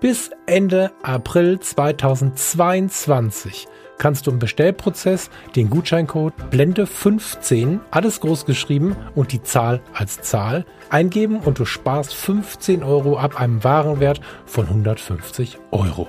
Bis 0.00 0.30
Ende 0.46 0.90
April 1.02 1.60
2022 1.60 3.68
kannst 3.98 4.26
du 4.26 4.30
im 4.30 4.38
Bestellprozess 4.38 5.28
den 5.54 5.68
Gutscheincode 5.68 6.32
Blende15, 6.50 7.80
alles 7.90 8.20
groß 8.20 8.46
geschrieben 8.46 8.96
und 9.14 9.32
die 9.32 9.42
Zahl 9.42 9.82
als 9.92 10.22
Zahl 10.22 10.64
eingeben 10.88 11.40
und 11.40 11.58
du 11.58 11.66
sparst 11.66 12.14
15 12.14 12.82
Euro 12.82 13.18
ab 13.18 13.38
einem 13.38 13.62
Warenwert 13.62 14.22
von 14.46 14.64
150 14.64 15.58
Euro. 15.72 16.08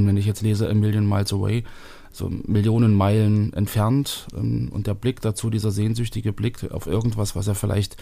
Und 0.00 0.06
wenn 0.06 0.16
ich 0.16 0.26
jetzt 0.26 0.40
lese 0.40 0.68
A 0.68 0.74
Million 0.74 1.06
Miles 1.06 1.32
Away, 1.32 1.64
so 2.10 2.28
Millionen 2.28 2.94
Meilen 2.94 3.52
entfernt 3.52 4.26
ähm, 4.34 4.70
und 4.72 4.86
der 4.86 4.94
Blick 4.94 5.20
dazu, 5.20 5.50
dieser 5.50 5.70
sehnsüchtige 5.70 6.32
Blick 6.32 6.70
auf 6.72 6.86
irgendwas, 6.86 7.36
was 7.36 7.46
er 7.46 7.54
vielleicht 7.54 7.96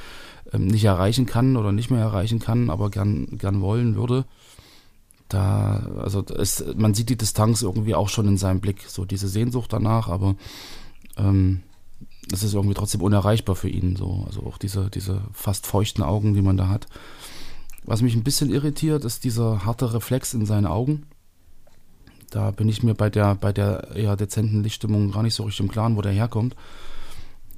ähm, 0.53 0.69
nicht 0.69 0.85
erreichen 0.85 1.27
kann 1.27 1.57
oder 1.57 1.73
nicht 1.73 1.91
mehr 1.91 2.01
erreichen 2.01 2.39
kann, 2.39 2.71
aber 2.71 2.91
gern, 2.91 3.37
gern 3.37 3.61
wollen 3.61 3.97
würde, 3.97 4.25
da, 5.29 5.87
also 5.99 6.25
es, 6.25 6.65
man 6.77 6.95
sieht 6.95 7.11
die 7.11 7.19
Distanz 7.19 7.63
irgendwie 7.63 7.95
auch 7.95 8.09
schon 8.09 8.29
in 8.29 8.39
seinem 8.39 8.61
Blick, 8.61 8.85
so 8.87 9.05
diese 9.05 9.29
Sehnsucht 9.29 9.73
danach, 9.73 10.09
aber 10.09 10.37
ähm, 11.17 11.63
das 12.29 12.45
ist 12.45 12.55
irgendwie 12.55 12.75
trotzdem 12.75 13.03
unerreichbar 13.03 13.57
für 13.57 13.69
ihn, 13.69 13.97
so, 13.97 14.25
also 14.27 14.45
auch 14.45 14.57
diese, 14.57 14.89
diese 14.89 15.21
fast 15.33 15.67
feuchten 15.67 16.05
Augen, 16.05 16.35
die 16.35 16.43
man 16.43 16.57
da 16.57 16.69
hat. 16.69 16.87
Was 17.85 18.03
mich 18.03 18.15
ein 18.15 18.25
bisschen 18.25 18.51
irritiert, 18.51 19.05
ist 19.05 19.25
dieser 19.25 19.65
harte 19.65 19.93
Reflex 19.93 20.33
in 20.35 20.47
seinen 20.47 20.67
Augen. 20.67 21.07
Da 22.31 22.51
bin 22.51 22.69
ich 22.69 22.83
mir 22.83 22.95
bei 22.95 23.09
der, 23.11 23.35
bei 23.35 23.53
der 23.53 23.89
eher 23.95 24.17
dezenten 24.17 24.63
Lichtstimmung 24.63 25.13
gar 25.13 25.23
nicht 25.23 25.35
so 25.35 25.45
richtig 25.45 25.61
im 25.61 25.71
Klaren, 25.71 25.97
wo 25.97 26.03
der 26.03 26.13
herkommt. 26.13 26.55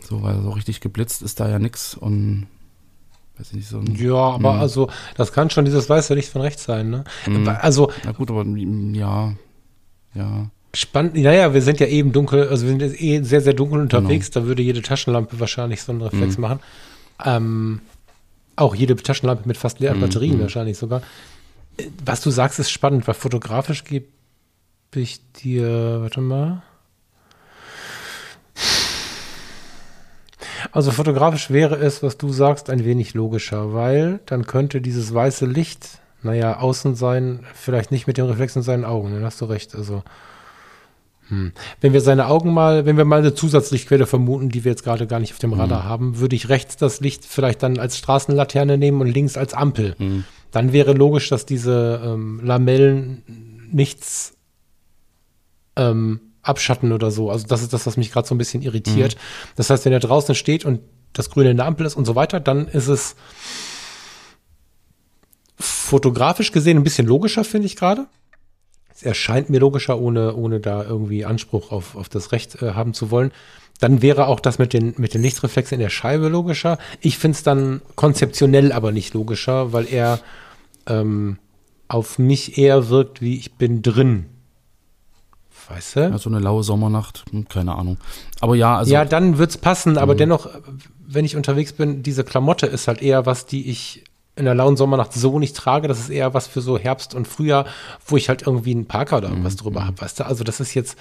So, 0.09 0.23
weil 0.23 0.41
so 0.43 0.51
richtig 0.51 0.81
geblitzt 0.81 1.23
ist 1.23 1.41
da 1.41 1.49
ja 1.49 1.59
nix 1.59 1.95
und 1.95 2.47
nicht, 3.53 3.69
so 3.69 3.79
ein, 3.79 3.95
Ja, 3.97 4.15
aber 4.17 4.55
Mhm. 4.55 4.61
also 4.61 4.91
das 5.17 5.33
kann 5.33 5.49
schon 5.49 5.65
dieses 5.65 5.89
weiße 5.89 6.13
Licht 6.15 6.29
von 6.31 6.43
rechts 6.43 6.65
sein, 6.65 6.91
ne? 6.91 7.05
Mhm. 7.27 7.49
Also 7.49 7.91
na 8.05 8.13
gut, 8.13 8.31
aber 8.31 8.45
mm, 8.45 8.95
ja, 8.95 9.33
ja, 10.15 10.51
spannend, 10.75 11.15
naja, 11.15 11.55
wir 11.55 11.63
sind 11.63 11.81
ja 11.81 11.87
eben 11.87 12.13
dunkel, 12.13 12.49
also 12.49 12.65
wir 12.67 12.71
sind 12.71 12.83
jetzt 12.83 13.01
eh 13.01 13.23
sehr, 13.23 13.41
sehr 13.41 13.55
dunkel 13.55 13.81
unterwegs, 13.81 14.31
da 14.31 14.45
würde 14.45 14.63
jede 14.63 14.83
Taschenlampe 14.83 15.41
wahrscheinlich 15.41 15.83
so 15.83 15.91
einen 15.91 16.03
Reflex 16.03 16.37
Mhm. 16.37 16.41
machen. 16.43 16.61
Ähm, 17.25 17.81
auch 18.57 18.75
jede 18.75 18.95
Taschenlampe 18.95 19.49
mit 19.49 19.57
fast 19.57 19.81
leeren 19.81 20.01
Batterien 20.01 20.39
wahrscheinlich 20.39 20.77
sogar. 20.77 21.01
Äh, 21.79 21.85
Was 22.05 22.21
du 22.21 22.31
sagst, 22.31 22.59
ist 22.59 22.71
spannend, 22.71 23.07
weil 23.09 23.15
fotografisch 23.15 23.85
gebe 24.91 25.03
ich 25.03 25.21
dir, 25.33 26.01
warte 26.01 26.21
mal. 26.21 26.63
Also 30.73 30.91
fotografisch 30.91 31.51
wäre 31.51 31.77
es, 31.77 32.03
was 32.03 32.19
du 32.19 32.33
sagst, 32.33 32.71
ein 32.71 32.85
wenig 32.85 33.15
logischer, 33.15 33.73
weil 33.73 34.21
dann 34.27 34.47
könnte 34.47 34.81
dieses 34.81 35.13
weiße 35.15 35.47
Licht, 35.47 36.01
naja, 36.23 36.59
außen 36.59 36.95
sein, 36.97 37.47
vielleicht 37.55 37.91
nicht 37.93 38.07
mit 38.07 38.19
dem 38.19 38.27
Reflex 38.27 38.57
in 38.57 38.63
seinen 38.63 38.85
Augen, 38.85 39.13
dann 39.13 39.25
hast 39.25 39.41
du 39.41 39.47
recht. 39.47 39.75
Also, 39.75 40.03
hm. 41.29 41.53
wenn 41.81 41.93
wir 41.93 42.01
seine 42.01 42.27
Augen 42.27 42.53
mal, 42.53 42.85
wenn 42.85 42.97
wir 42.97 43.05
mal 43.05 43.21
eine 43.21 43.35
Zusatzlichtquelle 43.35 44.07
vermuten, 44.07 44.49
die 44.49 44.65
wir 44.65 44.73
jetzt 44.73 44.85
gerade 44.85 45.07
gar 45.07 45.21
nicht 45.21 45.33
auf 45.33 45.39
dem 45.39 45.53
Radar 45.53 45.85
haben, 45.85 46.19
würde 46.19 46.37
ich 46.37 46.49
rechts 46.49 46.77
das 46.77 47.01
Licht 47.01 47.25
vielleicht 47.25 47.63
dann 47.63 47.79
als 47.79 47.97
Straßenlaterne 47.97 48.77
nehmen 48.77 49.01
und 49.01 49.09
links 49.09 49.37
als 49.37 49.55
Ampel. 49.55 49.95
Mhm. 49.99 50.25
Dann 50.51 50.73
wäre 50.73 50.93
logisch, 50.93 51.29
dass 51.29 51.47
diese 51.47 52.01
ähm, 52.05 52.41
Lamellen 52.43 53.23
nichts 53.73 54.37
ähm, 55.81 56.21
abschatten 56.43 56.93
oder 56.93 57.11
so. 57.11 57.31
Also 57.31 57.47
das 57.47 57.63
ist 57.63 57.73
das, 57.73 57.87
was 57.87 57.97
mich 57.97 58.13
gerade 58.13 58.29
so 58.29 58.35
ein 58.35 58.39
bisschen 58.39 58.63
irritiert. 58.63 59.17
Das 59.57 59.71
heißt, 59.71 59.85
wenn 59.85 59.93
er 59.93 60.01
draußen 60.01 60.35
steht 60.35 60.65
und 60.65 60.81
das 61.13 61.31
Grüne 61.31 61.51
in 61.51 61.57
der 61.57 61.67
Ampel 61.67 61.87
ist 61.87 61.97
und 61.97 62.05
so 62.05 62.15
weiter, 62.15 62.39
dann 62.39 62.69
ist 62.69 62.89
es 62.89 63.17
fotografisch 65.57 66.53
gesehen 66.53 66.79
ein 66.79 66.85
bisschen 66.85 67.07
logischer, 67.07 67.45
finde 67.45 67.67
ich 67.67 67.77
gerade. 67.77 68.07
Es 68.95 69.03
erscheint 69.03 69.51
mir 69.51 69.61
logischer, 69.61 69.99
ohne, 69.99 70.35
ohne 70.35 70.61
da 70.61 70.85
irgendwie 70.85 71.25
Anspruch 71.25 71.73
auf, 71.73 71.97
auf 71.97 72.09
das 72.09 72.33
Recht 72.33 72.63
äh, 72.63 72.73
haben 72.73 72.95
zu 72.95 73.11
wollen. 73.11 73.33
Dann 73.81 74.03
wäre 74.03 74.27
auch 74.27 74.41
das 74.41 74.59
mit 74.59 74.73
den, 74.73 74.95
mit 74.99 75.15
den 75.15 75.23
Lichtreflexen 75.23 75.77
in 75.77 75.81
der 75.81 75.91
Scheibe 75.91 76.29
logischer. 76.29 76.79
Ich 77.01 77.19
finde 77.19 77.37
es 77.37 77.43
dann 77.43 77.81
konzeptionell 77.97 78.73
aber 78.73 78.93
nicht 78.93 79.15
logischer, 79.15 79.73
weil 79.73 79.87
er 79.91 80.21
ähm, 80.87 81.39
auf 81.89 82.19
mich 82.19 82.59
eher 82.59 82.89
wirkt, 82.89 83.21
wie 83.21 83.37
ich 83.37 83.55
bin 83.55 83.83
drin. 83.83 84.27
Weißt 85.71 85.97
du? 85.97 86.01
ja, 86.01 86.19
so 86.19 86.29
eine 86.29 86.41
laue 86.41 86.63
Sommernacht, 86.65 87.25
hm, 87.31 87.49
keine 87.49 87.77
Ahnung. 87.77 87.97
Aber 88.41 88.57
ja, 88.57 88.79
also, 88.79 88.93
ja, 88.93 89.05
dann 89.05 89.39
wird's 89.39 89.57
passen, 89.57 89.99
aber 89.99 90.15
dennoch, 90.15 90.49
wenn 91.07 91.25
ich 91.25 91.37
unterwegs 91.37 91.73
bin, 91.73 92.03
diese 92.03 92.25
Klamotte 92.25 92.67
ist 92.67 92.89
halt 92.89 93.03
eher 93.03 93.25
was, 93.25 93.47
die 93.47 93.71
ich 93.71 94.05
in 94.37 94.47
der 94.47 94.55
lauen 94.55 94.77
Sommernacht 94.77 95.13
so 95.13 95.39
nicht 95.39 95.57
trage. 95.57 95.87
Das 95.87 95.99
ist 95.99 96.11
eher 96.11 96.35
was 96.35 96.47
für 96.47 96.61
so 96.61 96.79
Herbst 96.79 97.15
und 97.15 97.29
Frühjahr, 97.29 97.67
wo 98.07 98.17
ich 98.17 98.29
halt 98.29 98.43
irgendwie 98.47 98.73
einen 98.73 98.87
Parker 98.87 99.19
oder 99.19 99.29
irgendwas 99.29 99.57
drüber 99.57 99.85
habe, 99.85 100.01
weißt 100.01 100.21
du? 100.21 100.27
Also 100.27 100.45
das 100.45 100.61
ist 100.61 100.75
jetzt 100.75 100.97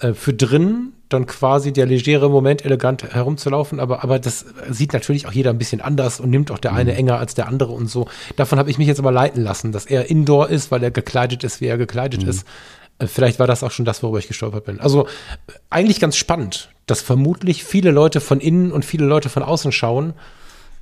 äh, 0.00 0.12
für 0.12 0.34
drin 0.34 0.92
dann 1.08 1.26
quasi 1.26 1.72
der 1.72 1.86
legere 1.86 2.28
Moment, 2.28 2.64
elegant 2.64 3.04
herumzulaufen, 3.04 3.78
aber, 3.78 4.02
aber 4.02 4.18
das 4.18 4.44
sieht 4.68 4.92
natürlich 4.92 5.26
auch 5.26 5.32
jeder 5.32 5.50
ein 5.50 5.58
bisschen 5.58 5.80
anders 5.80 6.18
und 6.18 6.30
nimmt 6.30 6.50
auch 6.50 6.58
der 6.58 6.72
eine 6.72 6.94
enger 6.94 7.18
als 7.18 7.34
der 7.34 7.46
andere 7.46 7.72
und 7.72 7.88
so. 7.88 8.08
Davon 8.36 8.58
habe 8.58 8.70
ich 8.70 8.78
mich 8.78 8.88
jetzt 8.88 8.98
aber 8.98 9.12
leiten 9.12 9.44
lassen, 9.44 9.70
dass 9.70 9.86
er 9.86 10.10
indoor 10.10 10.48
ist, 10.48 10.72
weil 10.72 10.82
er 10.82 10.90
gekleidet 10.90 11.44
ist, 11.44 11.60
wie 11.60 11.66
er 11.66 11.78
gekleidet 11.78 12.24
ist. 12.24 12.44
Äh, 12.98 13.06
Vielleicht 13.06 13.38
war 13.38 13.46
das 13.46 13.62
auch 13.62 13.70
schon 13.70 13.84
das, 13.84 14.02
worüber 14.02 14.18
ich 14.18 14.28
gestolpert 14.28 14.64
bin. 14.64 14.80
Also 14.80 15.06
äh, 15.06 15.52
eigentlich 15.70 16.00
ganz 16.00 16.16
spannend, 16.16 16.70
dass 16.86 17.00
vermutlich 17.00 17.64
viele 17.64 17.90
Leute 17.90 18.20
von 18.20 18.40
innen 18.40 18.72
und 18.72 18.84
viele 18.84 19.06
Leute 19.06 19.28
von 19.28 19.42
außen 19.42 19.72
schauen. 19.72 20.14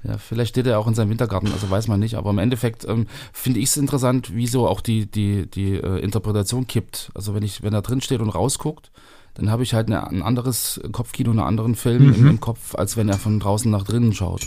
Ja, 0.04 0.18
vielleicht 0.18 0.50
steht 0.50 0.66
er 0.66 0.80
auch 0.80 0.88
in 0.88 0.94
seinem 0.94 1.10
Wintergarten, 1.10 1.52
also 1.52 1.70
weiß 1.70 1.86
man 1.86 2.00
nicht. 2.00 2.16
Aber 2.16 2.30
im 2.30 2.38
Endeffekt 2.38 2.84
ähm, 2.88 3.06
finde 3.32 3.60
ich 3.60 3.66
es 3.66 3.76
interessant, 3.76 4.32
wieso 4.34 4.66
auch 4.66 4.80
die, 4.80 5.06
die, 5.06 5.48
die 5.48 5.74
äh, 5.74 6.00
Interpretation 6.00 6.66
kippt. 6.66 7.12
Also 7.14 7.34
wenn 7.34 7.44
ich, 7.44 7.62
wenn 7.62 7.72
er 7.72 7.82
drin 7.82 8.00
steht 8.00 8.20
und 8.20 8.30
rausguckt, 8.30 8.90
dann 9.34 9.50
habe 9.50 9.62
ich 9.62 9.74
halt 9.74 9.86
eine, 9.86 10.06
ein 10.08 10.22
anderes 10.22 10.80
Kopfkino, 10.90 11.30
einen 11.30 11.40
anderen 11.40 11.76
Film 11.76 12.12
im, 12.14 12.26
im 12.28 12.40
Kopf, 12.40 12.74
als 12.74 12.96
wenn 12.96 13.08
er 13.08 13.16
von 13.16 13.38
draußen 13.40 13.70
nach 13.70 13.84
drinnen 13.84 14.12
schaut. 14.12 14.42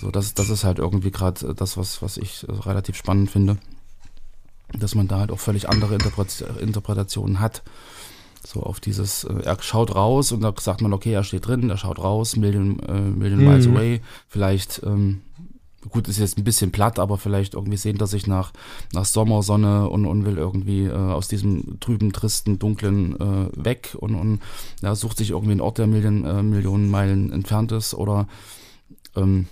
So, 0.00 0.10
das, 0.10 0.34
das 0.34 0.48
ist 0.48 0.62
halt 0.62 0.78
irgendwie 0.78 1.10
gerade 1.10 1.54
das, 1.54 1.76
was, 1.76 2.00
was 2.00 2.16
ich 2.16 2.46
äh, 2.48 2.52
relativ 2.52 2.96
spannend 2.96 3.30
finde. 3.30 3.58
Dass 4.72 4.94
man 4.94 5.08
da 5.08 5.18
halt 5.18 5.32
auch 5.32 5.38
völlig 5.38 5.68
andere 5.68 5.94
Interpret 5.94 6.44
Interpretationen 6.60 7.40
hat. 7.40 7.62
So 8.46 8.62
auf 8.62 8.80
dieses, 8.80 9.24
äh, 9.24 9.42
er 9.42 9.60
schaut 9.60 9.94
raus 9.94 10.32
und 10.32 10.42
da 10.42 10.52
sagt 10.58 10.80
man, 10.80 10.92
okay, 10.92 11.12
er 11.12 11.24
steht 11.24 11.46
drin, 11.46 11.70
er 11.70 11.76
schaut 11.76 11.98
raus, 11.98 12.36
Million, 12.36 12.78
äh, 12.80 13.00
Million 13.00 13.44
Miles 13.44 13.66
Mhm. 13.66 13.76
Away. 13.76 14.00
Vielleicht 14.28 14.82
ähm, 14.84 15.22
gut, 15.90 16.08
ist 16.08 16.18
jetzt 16.18 16.38
ein 16.38 16.44
bisschen 16.44 16.70
platt, 16.70 16.98
aber 16.98 17.18
vielleicht 17.18 17.54
irgendwie 17.54 17.76
sehnt 17.76 18.00
er 18.00 18.06
sich 18.06 18.26
nach, 18.26 18.52
nach 18.92 19.04
Sommersonne 19.04 19.88
und, 19.88 20.06
und 20.06 20.24
will 20.24 20.36
irgendwie 20.36 20.84
äh, 20.84 20.92
aus 20.92 21.28
diesem 21.28 21.78
trüben, 21.80 22.12
tristen, 22.12 22.58
dunklen 22.58 23.18
äh, 23.20 23.48
weg 23.54 23.96
und, 23.98 24.14
und 24.14 24.40
ja, 24.82 24.94
sucht 24.94 25.18
sich 25.18 25.30
irgendwie 25.30 25.52
einen 25.52 25.60
Ort, 25.60 25.78
der 25.78 25.86
Million, 25.86 26.24
äh, 26.24 26.42
Millionen 26.42 26.90
Meilen 26.90 27.32
entfernt 27.32 27.72
ist 27.72 27.94
oder 27.94 28.28
ähm, 29.16 29.46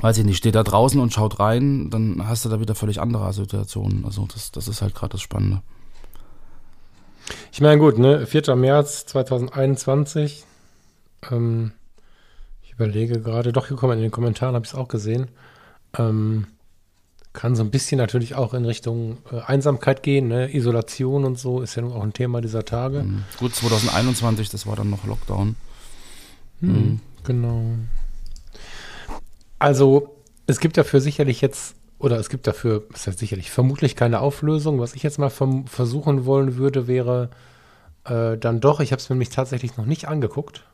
weiß 0.00 0.18
ich 0.18 0.24
nicht, 0.24 0.38
steht 0.38 0.54
da 0.54 0.62
draußen 0.62 1.00
und 1.00 1.12
schaut 1.12 1.38
rein, 1.40 1.90
dann 1.90 2.26
hast 2.26 2.44
du 2.44 2.48
da 2.48 2.60
wieder 2.60 2.74
völlig 2.74 3.00
andere 3.00 3.24
Assoziationen. 3.24 4.04
Also 4.04 4.26
das, 4.32 4.50
das 4.52 4.68
ist 4.68 4.82
halt 4.82 4.94
gerade 4.94 5.12
das 5.12 5.20
Spannende. 5.20 5.62
Ich 7.52 7.60
meine, 7.60 7.78
gut, 7.78 7.98
ne, 7.98 8.26
4. 8.26 8.56
März 8.56 9.06
2021. 9.06 10.44
Ähm, 11.30 11.72
ich 12.62 12.72
überlege 12.72 13.20
gerade, 13.20 13.52
doch, 13.52 13.68
hier 13.68 13.76
kommen 13.76 13.98
in 13.98 14.02
den 14.02 14.10
Kommentaren, 14.10 14.54
habe 14.54 14.64
ich 14.64 14.72
es 14.72 14.78
auch 14.78 14.88
gesehen. 14.88 15.28
Ähm, 15.98 16.46
kann 17.32 17.54
so 17.54 17.62
ein 17.62 17.70
bisschen 17.70 17.98
natürlich 17.98 18.34
auch 18.34 18.54
in 18.54 18.64
Richtung 18.64 19.18
äh, 19.30 19.40
Einsamkeit 19.40 20.02
gehen, 20.02 20.28
ne? 20.28 20.52
Isolation 20.54 21.24
und 21.24 21.38
so 21.38 21.60
ist 21.60 21.76
ja 21.76 21.82
nun 21.82 21.92
auch 21.92 22.02
ein 22.02 22.12
Thema 22.12 22.40
dieser 22.40 22.64
Tage. 22.64 23.04
Mhm. 23.04 23.24
Gut, 23.38 23.54
2021, 23.54 24.48
das 24.48 24.66
war 24.66 24.74
dann 24.74 24.90
noch 24.90 25.04
Lockdown. 25.04 25.54
Hm, 26.60 26.68
mhm. 26.68 27.00
Genau. 27.24 27.62
Also, 29.60 30.16
es 30.46 30.58
gibt 30.58 30.76
dafür 30.76 31.00
sicherlich 31.00 31.40
jetzt, 31.40 31.76
oder 31.98 32.18
es 32.18 32.28
gibt 32.28 32.46
dafür, 32.46 32.84
was 32.90 33.06
heißt 33.06 33.18
sicherlich, 33.18 33.50
vermutlich 33.50 33.94
keine 33.94 34.20
Auflösung. 34.20 34.80
Was 34.80 34.94
ich 34.94 35.04
jetzt 35.04 35.18
mal 35.18 35.30
versuchen 35.30 36.24
wollen 36.24 36.56
würde, 36.56 36.88
wäre 36.88 37.30
äh, 38.04 38.36
dann 38.38 38.60
doch, 38.60 38.80
ich 38.80 38.90
habe 38.90 39.00
es 39.00 39.08
mir 39.08 39.14
nämlich 39.14 39.28
tatsächlich 39.28 39.76
noch 39.76 39.86
nicht 39.86 40.08
angeguckt. 40.08 40.64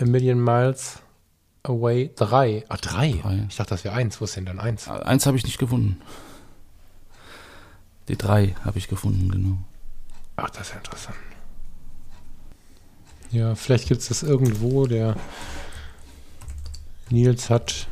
A 0.00 0.04
Million 0.04 0.42
Miles 0.42 1.00
Away 1.62 2.12
3. 2.16 2.64
Ah, 2.68 2.76
3. 2.76 3.46
Ich 3.48 3.56
dachte, 3.56 3.70
das 3.70 3.84
wäre 3.84 3.94
1. 3.94 4.20
Wo 4.20 4.24
ist 4.24 4.36
denn 4.36 4.46
dann 4.46 4.58
1? 4.58 4.88
1 4.88 5.26
habe 5.26 5.36
ich 5.36 5.44
nicht 5.44 5.58
gefunden. 5.58 6.00
Die 8.08 8.16
3 8.16 8.54
habe 8.64 8.78
ich 8.78 8.88
gefunden, 8.88 9.30
genau. 9.30 9.58
Ach, 10.36 10.50
das 10.50 10.68
ist 10.68 10.70
ja 10.70 10.78
interessant. 10.78 11.16
Ja, 13.32 13.54
vielleicht 13.54 13.88
gibt 13.88 14.00
es 14.00 14.08
das 14.08 14.22
irgendwo. 14.22 14.86
Der 14.86 15.16
Nils 17.10 17.50
hat 17.50 17.86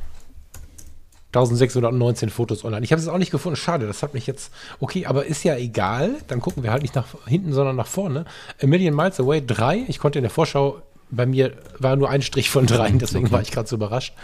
1619 1.29 2.31
Fotos 2.31 2.65
online. 2.65 2.85
Ich 2.85 2.93
habe 2.93 3.03
es 3.03 3.09
auch 3.09 3.19
nicht 3.19 3.31
gefunden. 3.31 3.57
Schade, 3.57 3.87
das 3.87 4.03
hat 4.03 4.15
mich 4.15 4.27
jetzt. 4.27 4.53
Okay, 4.81 5.07
aber 5.07 5.27
ist 5.27 5.43
ja 5.43 5.57
egal. 5.57 6.13
Dann 6.29 6.41
gucken 6.41 6.63
wir 6.63 6.71
halt 6.71 6.83
nicht 6.83 6.95
nach 6.95 7.07
hinten, 7.27 7.53
sondern 7.53 7.77
nach 7.77 7.89
vorne. 7.89 8.25
A 8.63 8.67
Million 8.67 8.95
Miles 8.95 9.19
Away 9.19 9.45
3. 9.45 9.85
Ich 9.89 9.99
konnte 9.99 10.19
in 10.19 10.23
der 10.23 10.31
Vorschau 10.31 10.83
bei 11.11 11.27
mir 11.27 11.53
war 11.79 11.97
nur 11.97 12.11
ein 12.11 12.23
Strich 12.23 12.51
von 12.51 12.67
dreien, 12.67 12.99
deswegen 13.01 13.31
war 13.31 13.43
ich 13.43 13.51
gerade 13.51 13.69
so 13.69 13.77
überrascht. 13.77 14.15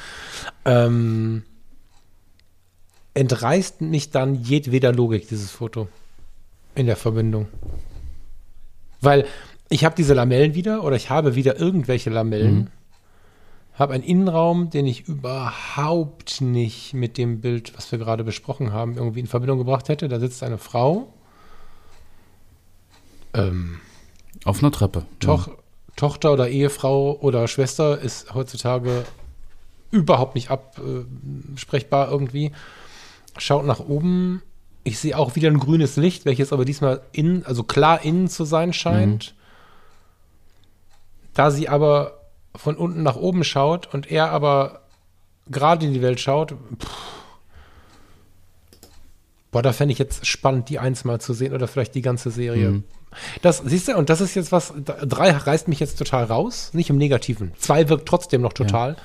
Ähm, 0.65 1.45
entreißt 3.15 3.81
mich 3.81 4.11
dann 4.11 4.35
jedweder 4.35 4.93
Logik, 4.93 5.29
dieses 5.29 5.51
Foto 5.51 5.89
in 6.75 6.87
der 6.87 6.97
Verbindung. 6.97 7.49
Weil 9.01 9.27
ich 9.69 9.85
habe 9.85 9.95
diese 9.95 10.15
Lamellen 10.15 10.55
wieder 10.55 10.85
oder 10.85 10.97
ich 10.97 11.11
habe 11.11 11.35
wieder 11.35 11.59
irgendwelche 11.59 12.11
Lamellen, 12.11 12.55
mhm. 12.55 12.67
Habe 13.81 13.95
einen 13.95 14.05
Innenraum, 14.05 14.69
den 14.69 14.87
ich 14.87 15.09
überhaupt 15.09 16.43
nicht 16.43 16.93
mit 16.93 17.17
dem 17.17 17.41
Bild, 17.41 17.77
was 17.77 17.91
wir 17.91 17.99
gerade 17.99 18.25
besprochen 18.25 18.75
haben, 18.75 18.99
irgendwie 18.99 19.21
in 19.21 19.27
Verbindung 19.27 19.57
gebracht 19.57 19.89
hätte. 19.89 20.07
Da 20.09 20.21
sitzt 20.21 20.43
eine 20.43 20.59
Frau. 20.59 21.13
Ähm, 23.33 23.81
Auf 24.45 24.63
einer 24.63 24.71
Treppe. 24.71 25.07
Toch, 25.19 25.47
ja. 25.47 25.55
Tochter 25.97 26.33
oder 26.35 26.51
Ehefrau 26.51 27.19
oder 27.21 27.49
Schwester 27.49 27.99
ist 27.99 28.35
heutzutage 28.35 29.05
überhaupt 29.91 30.35
nicht 30.35 30.51
absprechbar 30.51 32.11
irgendwie. 32.11 32.53
Schaut 33.39 33.65
nach 33.65 33.81
oben. 33.81 34.43
Ich 34.85 34.99
sehe 34.99 35.17
auch 35.17 35.37
wieder 35.37 35.49
ein 35.49 35.59
grünes 35.59 35.97
Licht, 35.97 36.27
welches 36.27 36.53
aber 36.53 36.67
diesmal 36.67 37.01
innen, 37.13 37.47
also 37.47 37.63
klar 37.63 38.05
innen 38.05 38.29
zu 38.29 38.45
sein 38.45 38.75
scheint. 38.75 39.35
Mhm. 39.35 39.41
Da 41.33 41.51
sie 41.51 41.69
aber 41.69 42.20
von 42.55 42.77
unten 42.77 43.03
nach 43.03 43.17
oben 43.17 43.45
schaut 43.45 43.93
und 43.93 44.11
er 44.11 44.31
aber 44.31 44.83
gerade 45.49 45.87
in 45.87 45.93
die 45.93 46.03
Welt 46.03 46.21
schaut, 46.21 46.53
pff, 46.53 46.91
boah, 49.51 49.63
da 49.63 49.73
fände 49.73 49.93
ich 49.93 49.99
jetzt 49.99 50.27
spannend, 50.27 50.69
die 50.69 50.79
eins 50.79 51.05
mal 51.05 51.21
zu 51.21 51.33
sehen 51.33 51.55
oder 51.55 51.69
vielleicht 51.69 51.95
die 51.95 52.03
ganze 52.03 52.31
Serie. 52.31 52.71
Mhm. 52.71 52.85
Das, 53.43 53.59
siehst 53.65 53.89
du, 53.89 53.97
und 53.97 54.09
das 54.09 54.21
ist 54.21 54.35
jetzt 54.35 54.53
was, 54.53 54.73
drei 54.85 55.31
reißt 55.33 55.67
mich 55.67 55.81
jetzt 55.81 55.99
total 55.99 56.25
raus, 56.25 56.71
nicht 56.73 56.91
im 56.91 56.97
Negativen. 56.97 57.53
Zwei 57.59 57.89
wirkt 57.89 58.07
trotzdem 58.07 58.41
noch 58.41 58.53
total. 58.53 58.93
Ja. 58.93 58.99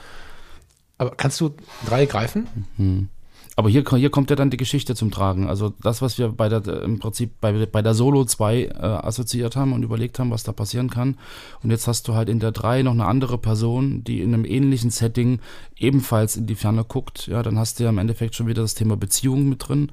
Aber 0.98 1.12
kannst 1.12 1.42
du 1.42 1.56
drei 1.88 2.06
greifen? 2.06 2.48
Mhm. 2.78 3.10
Aber 3.58 3.70
hier, 3.70 3.84
hier 3.90 4.10
kommt 4.10 4.30
ja 4.30 4.36
dann 4.36 4.50
die 4.50 4.58
Geschichte 4.58 4.96
zum 4.96 5.12
Tragen. 5.12 5.48
Also 5.48 5.74
das, 5.82 6.02
was 6.02 6.18
wir 6.18 6.30
bei 6.30 6.50
der, 6.50 6.84
im 6.84 7.00
Prinzip 7.00 7.40
bei, 7.40 7.66
bei 7.66 7.82
der 7.82 7.94
Solo 7.94 8.26
2 8.26 8.64
äh, 8.64 8.70
assoziiert 8.74 9.56
haben 9.56 9.72
und 9.72 9.84
überlegt 9.84 10.20
haben, 10.20 10.30
was 10.32 10.44
da 10.44 10.52
passieren 10.52 10.90
kann. 10.90 11.18
Und 11.64 11.72
jetzt 11.72 11.88
hast 11.88 12.08
du 12.08 12.16
halt 12.16 12.28
in 12.28 12.40
der 12.40 12.52
3 12.52 12.84
noch 12.84 12.92
eine 12.92 13.06
andere 13.06 13.38
Person, 13.38 14.04
die 14.04 14.22
in 14.22 14.34
einem 14.34 14.44
ähnlichen 14.44 14.90
Setting 14.90 15.40
ebenfalls 15.78 16.36
in 16.36 16.48
die 16.48 16.56
Ferne 16.56 16.84
guckt. 16.84 17.28
Ja, 17.28 17.44
dann 17.44 17.58
hast 17.58 17.80
du 17.80 17.86
ja 17.86 17.90
im 17.90 17.98
Endeffekt 17.98 18.36
schon 18.36 18.48
wieder 18.48 18.62
das 18.62 18.76
Thema 18.76 18.98
Beziehung 18.98 19.48
mit 19.48 19.68
drin. 19.68 19.90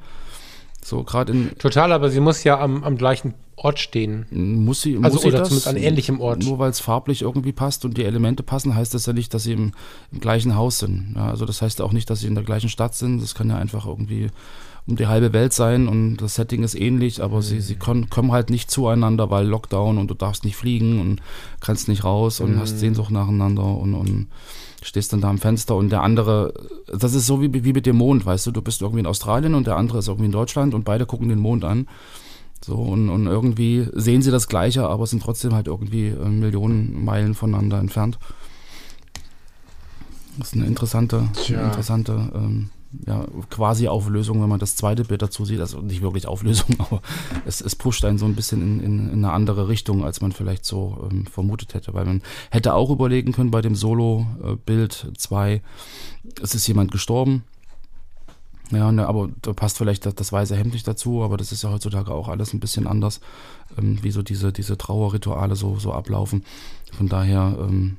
So 0.84 1.04
gerade 1.04 1.32
in. 1.32 1.58
Total, 1.58 1.92
aber 1.92 2.10
sie 2.10 2.20
muss 2.20 2.44
ja 2.44 2.60
am, 2.60 2.82
am 2.84 2.96
gleichen 2.96 3.34
Ort 3.56 3.78
stehen. 3.78 4.26
Muss 4.30 4.82
sie, 4.82 4.96
also 4.96 5.14
muss 5.14 5.22
sie 5.22 5.28
oder 5.28 5.38
das? 5.38 5.48
zumindest 5.48 5.68
an 5.68 5.76
ähnlichem 5.76 6.20
Ort. 6.20 6.42
Nur 6.44 6.58
weil 6.58 6.70
es 6.70 6.80
farblich 6.80 7.22
irgendwie 7.22 7.52
passt 7.52 7.84
und 7.84 7.96
die 7.96 8.04
Elemente 8.04 8.42
passen, 8.42 8.74
heißt 8.74 8.92
das 8.94 9.06
ja 9.06 9.12
nicht, 9.12 9.32
dass 9.34 9.44
sie 9.44 9.52
im, 9.52 9.72
im 10.10 10.20
gleichen 10.20 10.56
Haus 10.56 10.80
sind. 10.80 11.12
Ja, 11.14 11.28
also 11.28 11.44
das 11.44 11.62
heißt 11.62 11.80
auch 11.80 11.92
nicht, 11.92 12.10
dass 12.10 12.20
sie 12.20 12.26
in 12.26 12.34
der 12.34 12.44
gleichen 12.44 12.68
Stadt 12.68 12.94
sind. 12.94 13.22
Das 13.22 13.34
kann 13.34 13.48
ja 13.48 13.56
einfach 13.56 13.86
irgendwie 13.86 14.30
um 14.86 14.96
die 14.96 15.06
halbe 15.06 15.32
Welt 15.32 15.52
sein 15.52 15.86
und 15.86 16.16
das 16.16 16.34
Setting 16.34 16.64
ist 16.64 16.74
ähnlich, 16.74 17.22
aber 17.22 17.36
mhm. 17.36 17.42
sie, 17.42 17.60
sie 17.60 17.76
kommen 17.76 18.32
halt 18.32 18.50
nicht 18.50 18.68
zueinander, 18.70 19.30
weil 19.30 19.46
Lockdown 19.46 19.96
und 19.98 20.10
du 20.10 20.14
darfst 20.14 20.44
nicht 20.44 20.56
fliegen 20.56 21.00
und 21.00 21.20
kannst 21.60 21.86
nicht 21.86 22.02
raus 22.02 22.40
und 22.40 22.56
mhm. 22.56 22.60
hast 22.60 22.80
Sehnsucht 22.80 23.12
nacheinander 23.12 23.64
und, 23.64 23.94
und 23.94 24.26
stehst 24.82 25.12
dann 25.12 25.20
da 25.20 25.28
am 25.28 25.38
Fenster 25.38 25.76
und 25.76 25.90
der 25.90 26.02
andere, 26.02 26.52
das 26.86 27.14
ist 27.14 27.26
so 27.26 27.40
wie, 27.40 27.64
wie 27.64 27.72
mit 27.72 27.86
dem 27.86 27.96
Mond, 27.96 28.26
weißt 28.26 28.46
du, 28.46 28.50
du 28.50 28.62
bist 28.62 28.82
irgendwie 28.82 29.00
in 29.00 29.06
Australien 29.06 29.54
und 29.54 29.66
der 29.66 29.76
andere 29.76 29.98
ist 29.98 30.08
irgendwie 30.08 30.26
in 30.26 30.32
Deutschland 30.32 30.74
und 30.74 30.84
beide 30.84 31.06
gucken 31.06 31.28
den 31.28 31.38
Mond 31.38 31.64
an. 31.64 31.88
So, 32.64 32.76
und, 32.76 33.08
und 33.08 33.26
irgendwie 33.26 33.88
sehen 33.92 34.22
sie 34.22 34.30
das 34.30 34.46
Gleiche, 34.46 34.86
aber 34.86 35.06
sind 35.06 35.22
trotzdem 35.22 35.52
halt 35.52 35.66
irgendwie 35.66 36.08
äh, 36.08 36.28
Millionen 36.28 37.04
Meilen 37.04 37.34
voneinander 37.34 37.78
entfernt. 37.78 38.18
Das 40.38 40.48
ist 40.48 40.54
eine 40.54 40.66
interessante, 40.66 41.28
Tja. 41.34 41.64
interessante 41.64 42.30
ähm, 42.34 42.70
ja, 43.06 43.26
quasi 43.50 43.88
Auflösung, 43.88 44.42
wenn 44.42 44.48
man 44.48 44.60
das 44.60 44.76
zweite 44.76 45.04
Bild 45.04 45.22
dazu 45.22 45.44
sieht. 45.44 45.60
Also 45.60 45.80
nicht 45.80 46.02
wirklich 46.02 46.26
Auflösung, 46.26 46.76
aber 46.78 47.02
es, 47.46 47.60
es 47.60 47.76
pusht 47.76 48.04
einen 48.04 48.18
so 48.18 48.26
ein 48.26 48.34
bisschen 48.34 48.62
in, 48.62 48.80
in, 48.80 49.10
in 49.10 49.24
eine 49.24 49.32
andere 49.32 49.68
Richtung, 49.68 50.04
als 50.04 50.20
man 50.20 50.32
vielleicht 50.32 50.64
so 50.64 51.08
ähm, 51.10 51.26
vermutet 51.26 51.74
hätte. 51.74 51.94
Weil 51.94 52.04
man 52.04 52.22
hätte 52.50 52.74
auch 52.74 52.90
überlegen 52.90 53.32
können 53.32 53.50
bei 53.50 53.62
dem 53.62 53.74
Solo-Bild 53.74 55.12
2, 55.16 55.62
es 56.42 56.54
ist 56.54 56.66
jemand 56.66 56.92
gestorben. 56.92 57.44
Ja, 58.70 58.90
ne, 58.90 59.06
aber 59.06 59.28
da 59.42 59.52
passt 59.52 59.76
vielleicht 59.76 60.06
das, 60.06 60.14
das, 60.14 60.32
weiße 60.32 60.56
Hemd 60.56 60.72
nicht 60.72 60.88
dazu, 60.88 61.22
aber 61.22 61.36
das 61.36 61.52
ist 61.52 61.62
ja 61.62 61.70
heutzutage 61.70 62.10
auch 62.12 62.28
alles 62.28 62.54
ein 62.54 62.60
bisschen 62.60 62.86
anders, 62.86 63.20
ähm, 63.76 63.98
wie 64.02 64.10
so 64.10 64.22
diese, 64.22 64.50
diese 64.50 64.78
Trauerrituale 64.78 65.56
so, 65.56 65.78
so 65.78 65.92
ablaufen. 65.92 66.44
Von 66.96 67.08
daher, 67.08 67.54
ähm, 67.60 67.98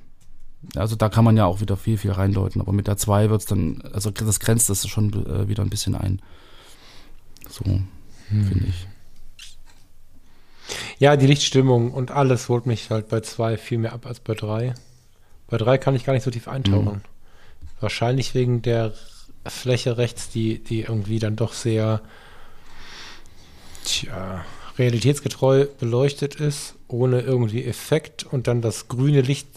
also 0.75 0.95
da 0.95 1.09
kann 1.09 1.23
man 1.23 1.37
ja 1.37 1.45
auch 1.45 1.61
wieder 1.61 1.77
viel, 1.77 1.97
viel 1.97 2.11
reindeuten, 2.11 2.61
aber 2.61 2.71
mit 2.71 2.87
der 2.87 2.97
2 2.97 3.29
wird 3.29 3.41
es 3.41 3.47
dann, 3.47 3.81
also 3.93 4.11
das 4.11 4.39
grenzt 4.39 4.69
das 4.69 4.87
schon 4.87 5.13
äh, 5.25 5.47
wieder 5.47 5.63
ein 5.63 5.69
bisschen 5.69 5.95
ein. 5.95 6.21
So, 7.49 7.65
hm. 7.65 7.87
finde 8.29 8.65
ich. 8.67 8.87
Ja, 10.97 11.17
die 11.17 11.27
Lichtstimmung 11.27 11.91
und 11.91 12.11
alles 12.11 12.49
holt 12.49 12.65
mich 12.65 12.89
halt 12.89 13.09
bei 13.09 13.19
2 13.19 13.57
viel 13.57 13.77
mehr 13.77 13.93
ab 13.93 14.05
als 14.05 14.19
bei 14.19 14.33
3. 14.33 14.73
Bei 15.47 15.57
3 15.57 15.77
kann 15.77 15.95
ich 15.95 16.05
gar 16.05 16.13
nicht 16.13 16.23
so 16.23 16.31
tief 16.31 16.47
eintauchen. 16.47 16.93
Hm. 16.93 17.01
Wahrscheinlich 17.79 18.33
wegen 18.33 18.61
der 18.61 18.93
Fläche 19.45 19.97
rechts, 19.97 20.29
die, 20.29 20.63
die 20.63 20.81
irgendwie 20.81 21.19
dann 21.19 21.35
doch 21.35 21.53
sehr 21.53 22.01
tja, 23.83 24.45
realitätsgetreu 24.77 25.67
beleuchtet 25.79 26.35
ist, 26.35 26.75
ohne 26.87 27.21
irgendwie 27.21 27.65
Effekt 27.65 28.23
und 28.23 28.47
dann 28.47 28.61
das 28.61 28.87
grüne 28.87 29.21
Licht 29.21 29.47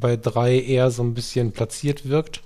bei 0.00 0.16
drei 0.16 0.58
eher 0.58 0.90
so 0.90 1.02
ein 1.02 1.14
bisschen 1.14 1.52
platziert 1.52 2.08
wirkt. 2.08 2.42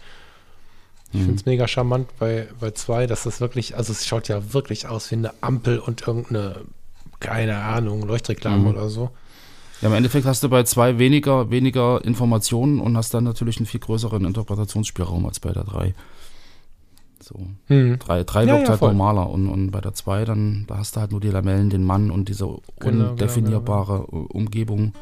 Ich 1.12 1.20
mhm. 1.20 1.24
finde 1.24 1.40
es 1.40 1.46
mega 1.46 1.66
charmant 1.66 2.08
bei, 2.18 2.48
bei 2.60 2.70
zwei, 2.70 3.06
dass 3.06 3.24
das 3.24 3.40
wirklich, 3.40 3.76
also 3.76 3.92
es 3.92 4.06
schaut 4.06 4.28
ja 4.28 4.52
wirklich 4.52 4.86
aus 4.86 5.10
wie 5.10 5.16
eine 5.16 5.32
Ampel 5.40 5.78
und 5.78 6.06
irgendeine, 6.06 6.62
keine 7.18 7.56
Ahnung, 7.58 8.02
Leuchtreklame 8.06 8.58
mhm. 8.58 8.66
oder 8.68 8.88
so. 8.88 9.10
Ja, 9.80 9.88
im 9.88 9.94
Endeffekt 9.94 10.26
hast 10.26 10.42
du 10.42 10.48
bei 10.48 10.62
zwei 10.64 10.98
weniger, 10.98 11.50
weniger 11.50 12.04
Informationen 12.04 12.80
und 12.80 12.96
hast 12.96 13.14
dann 13.14 13.24
natürlich 13.24 13.56
einen 13.56 13.66
viel 13.66 13.80
größeren 13.80 14.24
Interpretationsspielraum 14.24 15.24
als 15.26 15.40
bei 15.40 15.52
der 15.52 15.64
drei. 15.64 15.94
So. 17.22 17.34
Hm. 17.66 17.98
Drei, 17.98 18.24
drei 18.24 18.44
ja, 18.44 18.54
wirkt 18.54 18.64
ja, 18.64 18.68
halt 18.70 18.78
voll. 18.78 18.92
normaler 18.92 19.28
und, 19.30 19.48
und 19.48 19.70
bei 19.70 19.80
der 19.80 19.94
zwei 19.94 20.24
dann, 20.24 20.64
da 20.66 20.78
hast 20.78 20.96
du 20.96 21.00
halt 21.00 21.12
nur 21.12 21.20
die 21.20 21.28
Lamellen, 21.28 21.70
den 21.70 21.84
Mann 21.84 22.10
und 22.10 22.28
diese 22.28 22.44
genau, 22.44 22.62
genau, 22.78 23.10
undefinierbare 23.10 24.06
genau, 24.06 24.10
genau. 24.10 24.26
Umgebung. 24.32 24.92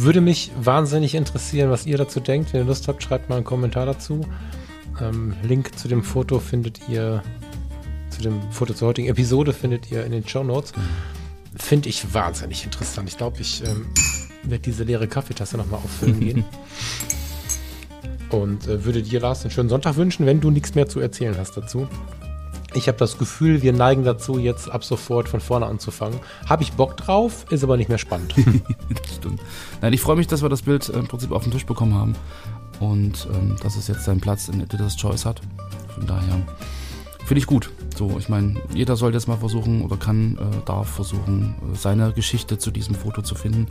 Würde 0.00 0.20
mich 0.20 0.52
wahnsinnig 0.56 1.16
interessieren, 1.16 1.70
was 1.70 1.84
ihr 1.84 1.98
dazu 1.98 2.20
denkt. 2.20 2.52
Wenn 2.52 2.60
ihr 2.60 2.66
Lust 2.66 2.86
habt, 2.86 3.02
schreibt 3.02 3.28
mal 3.28 3.34
einen 3.34 3.44
Kommentar 3.44 3.84
dazu. 3.84 4.20
Ähm, 5.00 5.34
Link 5.42 5.76
zu 5.76 5.88
dem 5.88 6.04
Foto 6.04 6.38
findet 6.38 6.88
ihr, 6.88 7.20
zu 8.10 8.22
dem 8.22 8.40
Foto 8.52 8.74
zur 8.74 8.88
heutigen 8.88 9.08
Episode 9.08 9.52
findet 9.52 9.90
ihr 9.90 10.04
in 10.04 10.12
den 10.12 10.26
Show 10.26 10.44
Notes. 10.44 10.72
Finde 11.56 11.88
ich 11.88 12.14
wahnsinnig 12.14 12.64
interessant. 12.64 13.08
Ich 13.08 13.16
glaube, 13.16 13.40
ich 13.40 13.64
ähm, 13.64 13.86
werde 14.44 14.62
diese 14.62 14.84
leere 14.84 15.08
Kaffeetasse 15.08 15.56
nochmal 15.56 15.80
auffüllen 15.80 16.20
gehen. 16.20 16.44
Und 18.30 18.68
äh, 18.68 18.84
würde 18.84 19.02
dir, 19.02 19.18
Lars, 19.18 19.42
einen 19.42 19.50
schönen 19.50 19.68
Sonntag 19.68 19.96
wünschen, 19.96 20.26
wenn 20.26 20.40
du 20.40 20.50
nichts 20.50 20.76
mehr 20.76 20.88
zu 20.88 21.00
erzählen 21.00 21.36
hast 21.36 21.56
dazu. 21.56 21.88
Ich 22.74 22.86
habe 22.86 22.98
das 22.98 23.16
Gefühl, 23.16 23.62
wir 23.62 23.72
neigen 23.72 24.04
dazu, 24.04 24.38
jetzt 24.38 24.70
ab 24.70 24.84
sofort 24.84 25.28
von 25.28 25.40
vorne 25.40 25.66
anzufangen. 25.66 26.20
Habe 26.46 26.62
ich 26.62 26.72
Bock 26.72 26.96
drauf, 26.98 27.46
ist 27.50 27.64
aber 27.64 27.76
nicht 27.76 27.88
mehr 27.88 27.98
spannend. 27.98 28.34
stimmt. 29.16 29.40
Nein, 29.80 29.94
ich 29.94 30.02
freue 30.02 30.16
mich, 30.16 30.26
dass 30.26 30.42
wir 30.42 30.50
das 30.50 30.62
Bild 30.62 30.88
äh, 30.88 30.98
im 30.98 31.08
Prinzip 31.08 31.32
auf 31.32 31.42
den 31.44 31.52
Tisch 31.52 31.64
bekommen 31.64 31.94
haben 31.94 32.14
und 32.80 33.26
ähm, 33.32 33.56
dass 33.62 33.76
es 33.76 33.88
jetzt 33.88 34.04
seinen 34.04 34.20
Platz 34.20 34.48
in 34.48 34.60
Editor's 34.60 34.96
Choice 34.96 35.24
hat. 35.24 35.40
Von 35.94 36.06
daher 36.06 36.42
finde 37.24 37.40
ich 37.40 37.46
gut. 37.46 37.70
So, 37.96 38.16
ich 38.18 38.28
meine, 38.28 38.60
jeder 38.72 38.96
sollte 38.96 39.16
jetzt 39.16 39.28
mal 39.28 39.38
versuchen 39.38 39.82
oder 39.82 39.96
kann, 39.96 40.36
äh, 40.36 40.66
darf 40.66 40.88
versuchen, 40.88 41.54
äh, 41.72 41.76
seine 41.76 42.12
Geschichte 42.12 42.58
zu 42.58 42.70
diesem 42.70 42.94
Foto 42.94 43.22
zu 43.22 43.34
finden. 43.34 43.66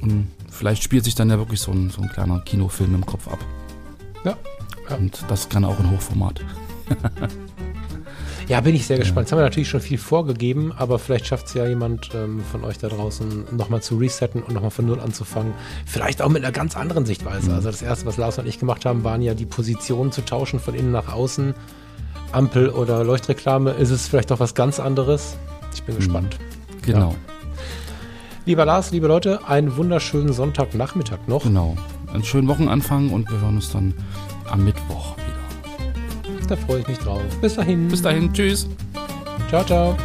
Und 0.00 0.28
vielleicht 0.50 0.82
spielt 0.82 1.04
sich 1.04 1.16
dann 1.16 1.28
ja 1.28 1.38
wirklich 1.38 1.60
so 1.60 1.72
ein, 1.72 1.90
so 1.90 2.00
ein 2.00 2.08
kleiner 2.08 2.40
Kinofilm 2.40 2.94
im 2.94 3.04
Kopf 3.04 3.28
ab. 3.28 3.38
Ja. 4.24 4.36
ja. 4.88 4.96
Und 4.96 5.24
das 5.28 5.48
kann 5.48 5.64
auch 5.64 5.78
in 5.80 5.90
Hochformat. 5.90 6.40
Ja, 8.48 8.60
bin 8.60 8.76
ich 8.76 8.86
sehr 8.86 8.98
gespannt. 8.98 9.26
Jetzt 9.26 9.32
haben 9.32 9.40
wir 9.40 9.44
natürlich 9.44 9.68
schon 9.68 9.80
viel 9.80 9.98
vorgegeben, 9.98 10.72
aber 10.76 11.00
vielleicht 11.00 11.26
schafft 11.26 11.48
es 11.48 11.54
ja 11.54 11.66
jemand 11.66 12.10
ähm, 12.14 12.42
von 12.52 12.62
euch 12.62 12.78
da 12.78 12.88
draußen 12.88 13.56
nochmal 13.56 13.82
zu 13.82 13.96
resetten 13.96 14.40
und 14.42 14.54
nochmal 14.54 14.70
von 14.70 14.86
Null 14.86 15.00
anzufangen. 15.00 15.52
Vielleicht 15.84 16.22
auch 16.22 16.28
mit 16.28 16.44
einer 16.44 16.52
ganz 16.52 16.76
anderen 16.76 17.06
Sichtweise. 17.06 17.52
Also 17.52 17.70
das 17.70 17.82
Erste, 17.82 18.06
was 18.06 18.18
Lars 18.18 18.38
und 18.38 18.46
ich 18.46 18.60
gemacht 18.60 18.84
haben, 18.84 19.02
waren 19.02 19.20
ja 19.20 19.34
die 19.34 19.46
Positionen 19.46 20.12
zu 20.12 20.24
tauschen 20.24 20.60
von 20.60 20.74
innen 20.74 20.92
nach 20.92 21.12
außen. 21.12 21.54
Ampel 22.30 22.68
oder 22.68 23.02
Leuchtreklame. 23.02 23.72
Ist 23.72 23.90
es 23.90 24.06
vielleicht 24.06 24.30
auch 24.30 24.38
was 24.38 24.54
ganz 24.54 24.78
anderes? 24.78 25.36
Ich 25.74 25.82
bin 25.82 25.96
gespannt. 25.96 26.38
Genau. 26.82 27.10
Ja. 27.10 27.16
Lieber 28.44 28.64
Lars, 28.64 28.92
liebe 28.92 29.08
Leute, 29.08 29.40
einen 29.48 29.76
wunderschönen 29.76 30.32
Sonntagnachmittag 30.32 31.18
noch. 31.26 31.42
Genau. 31.42 31.76
Einen 32.12 32.22
schönen 32.22 32.46
Wochenanfang 32.46 33.10
und 33.10 33.28
wir 33.28 33.40
hören 33.40 33.56
uns 33.56 33.72
dann 33.72 33.92
am 34.48 34.64
Mittwoch. 34.64 35.16
Da 36.48 36.56
freue 36.56 36.80
ich 36.80 36.88
mich 36.88 36.98
drauf. 36.98 37.22
Bis 37.40 37.56
dahin. 37.56 37.88
Bis 37.88 38.02
dahin. 38.02 38.32
Tschüss. 38.32 38.68
Ciao, 39.48 39.64
ciao. 39.64 39.96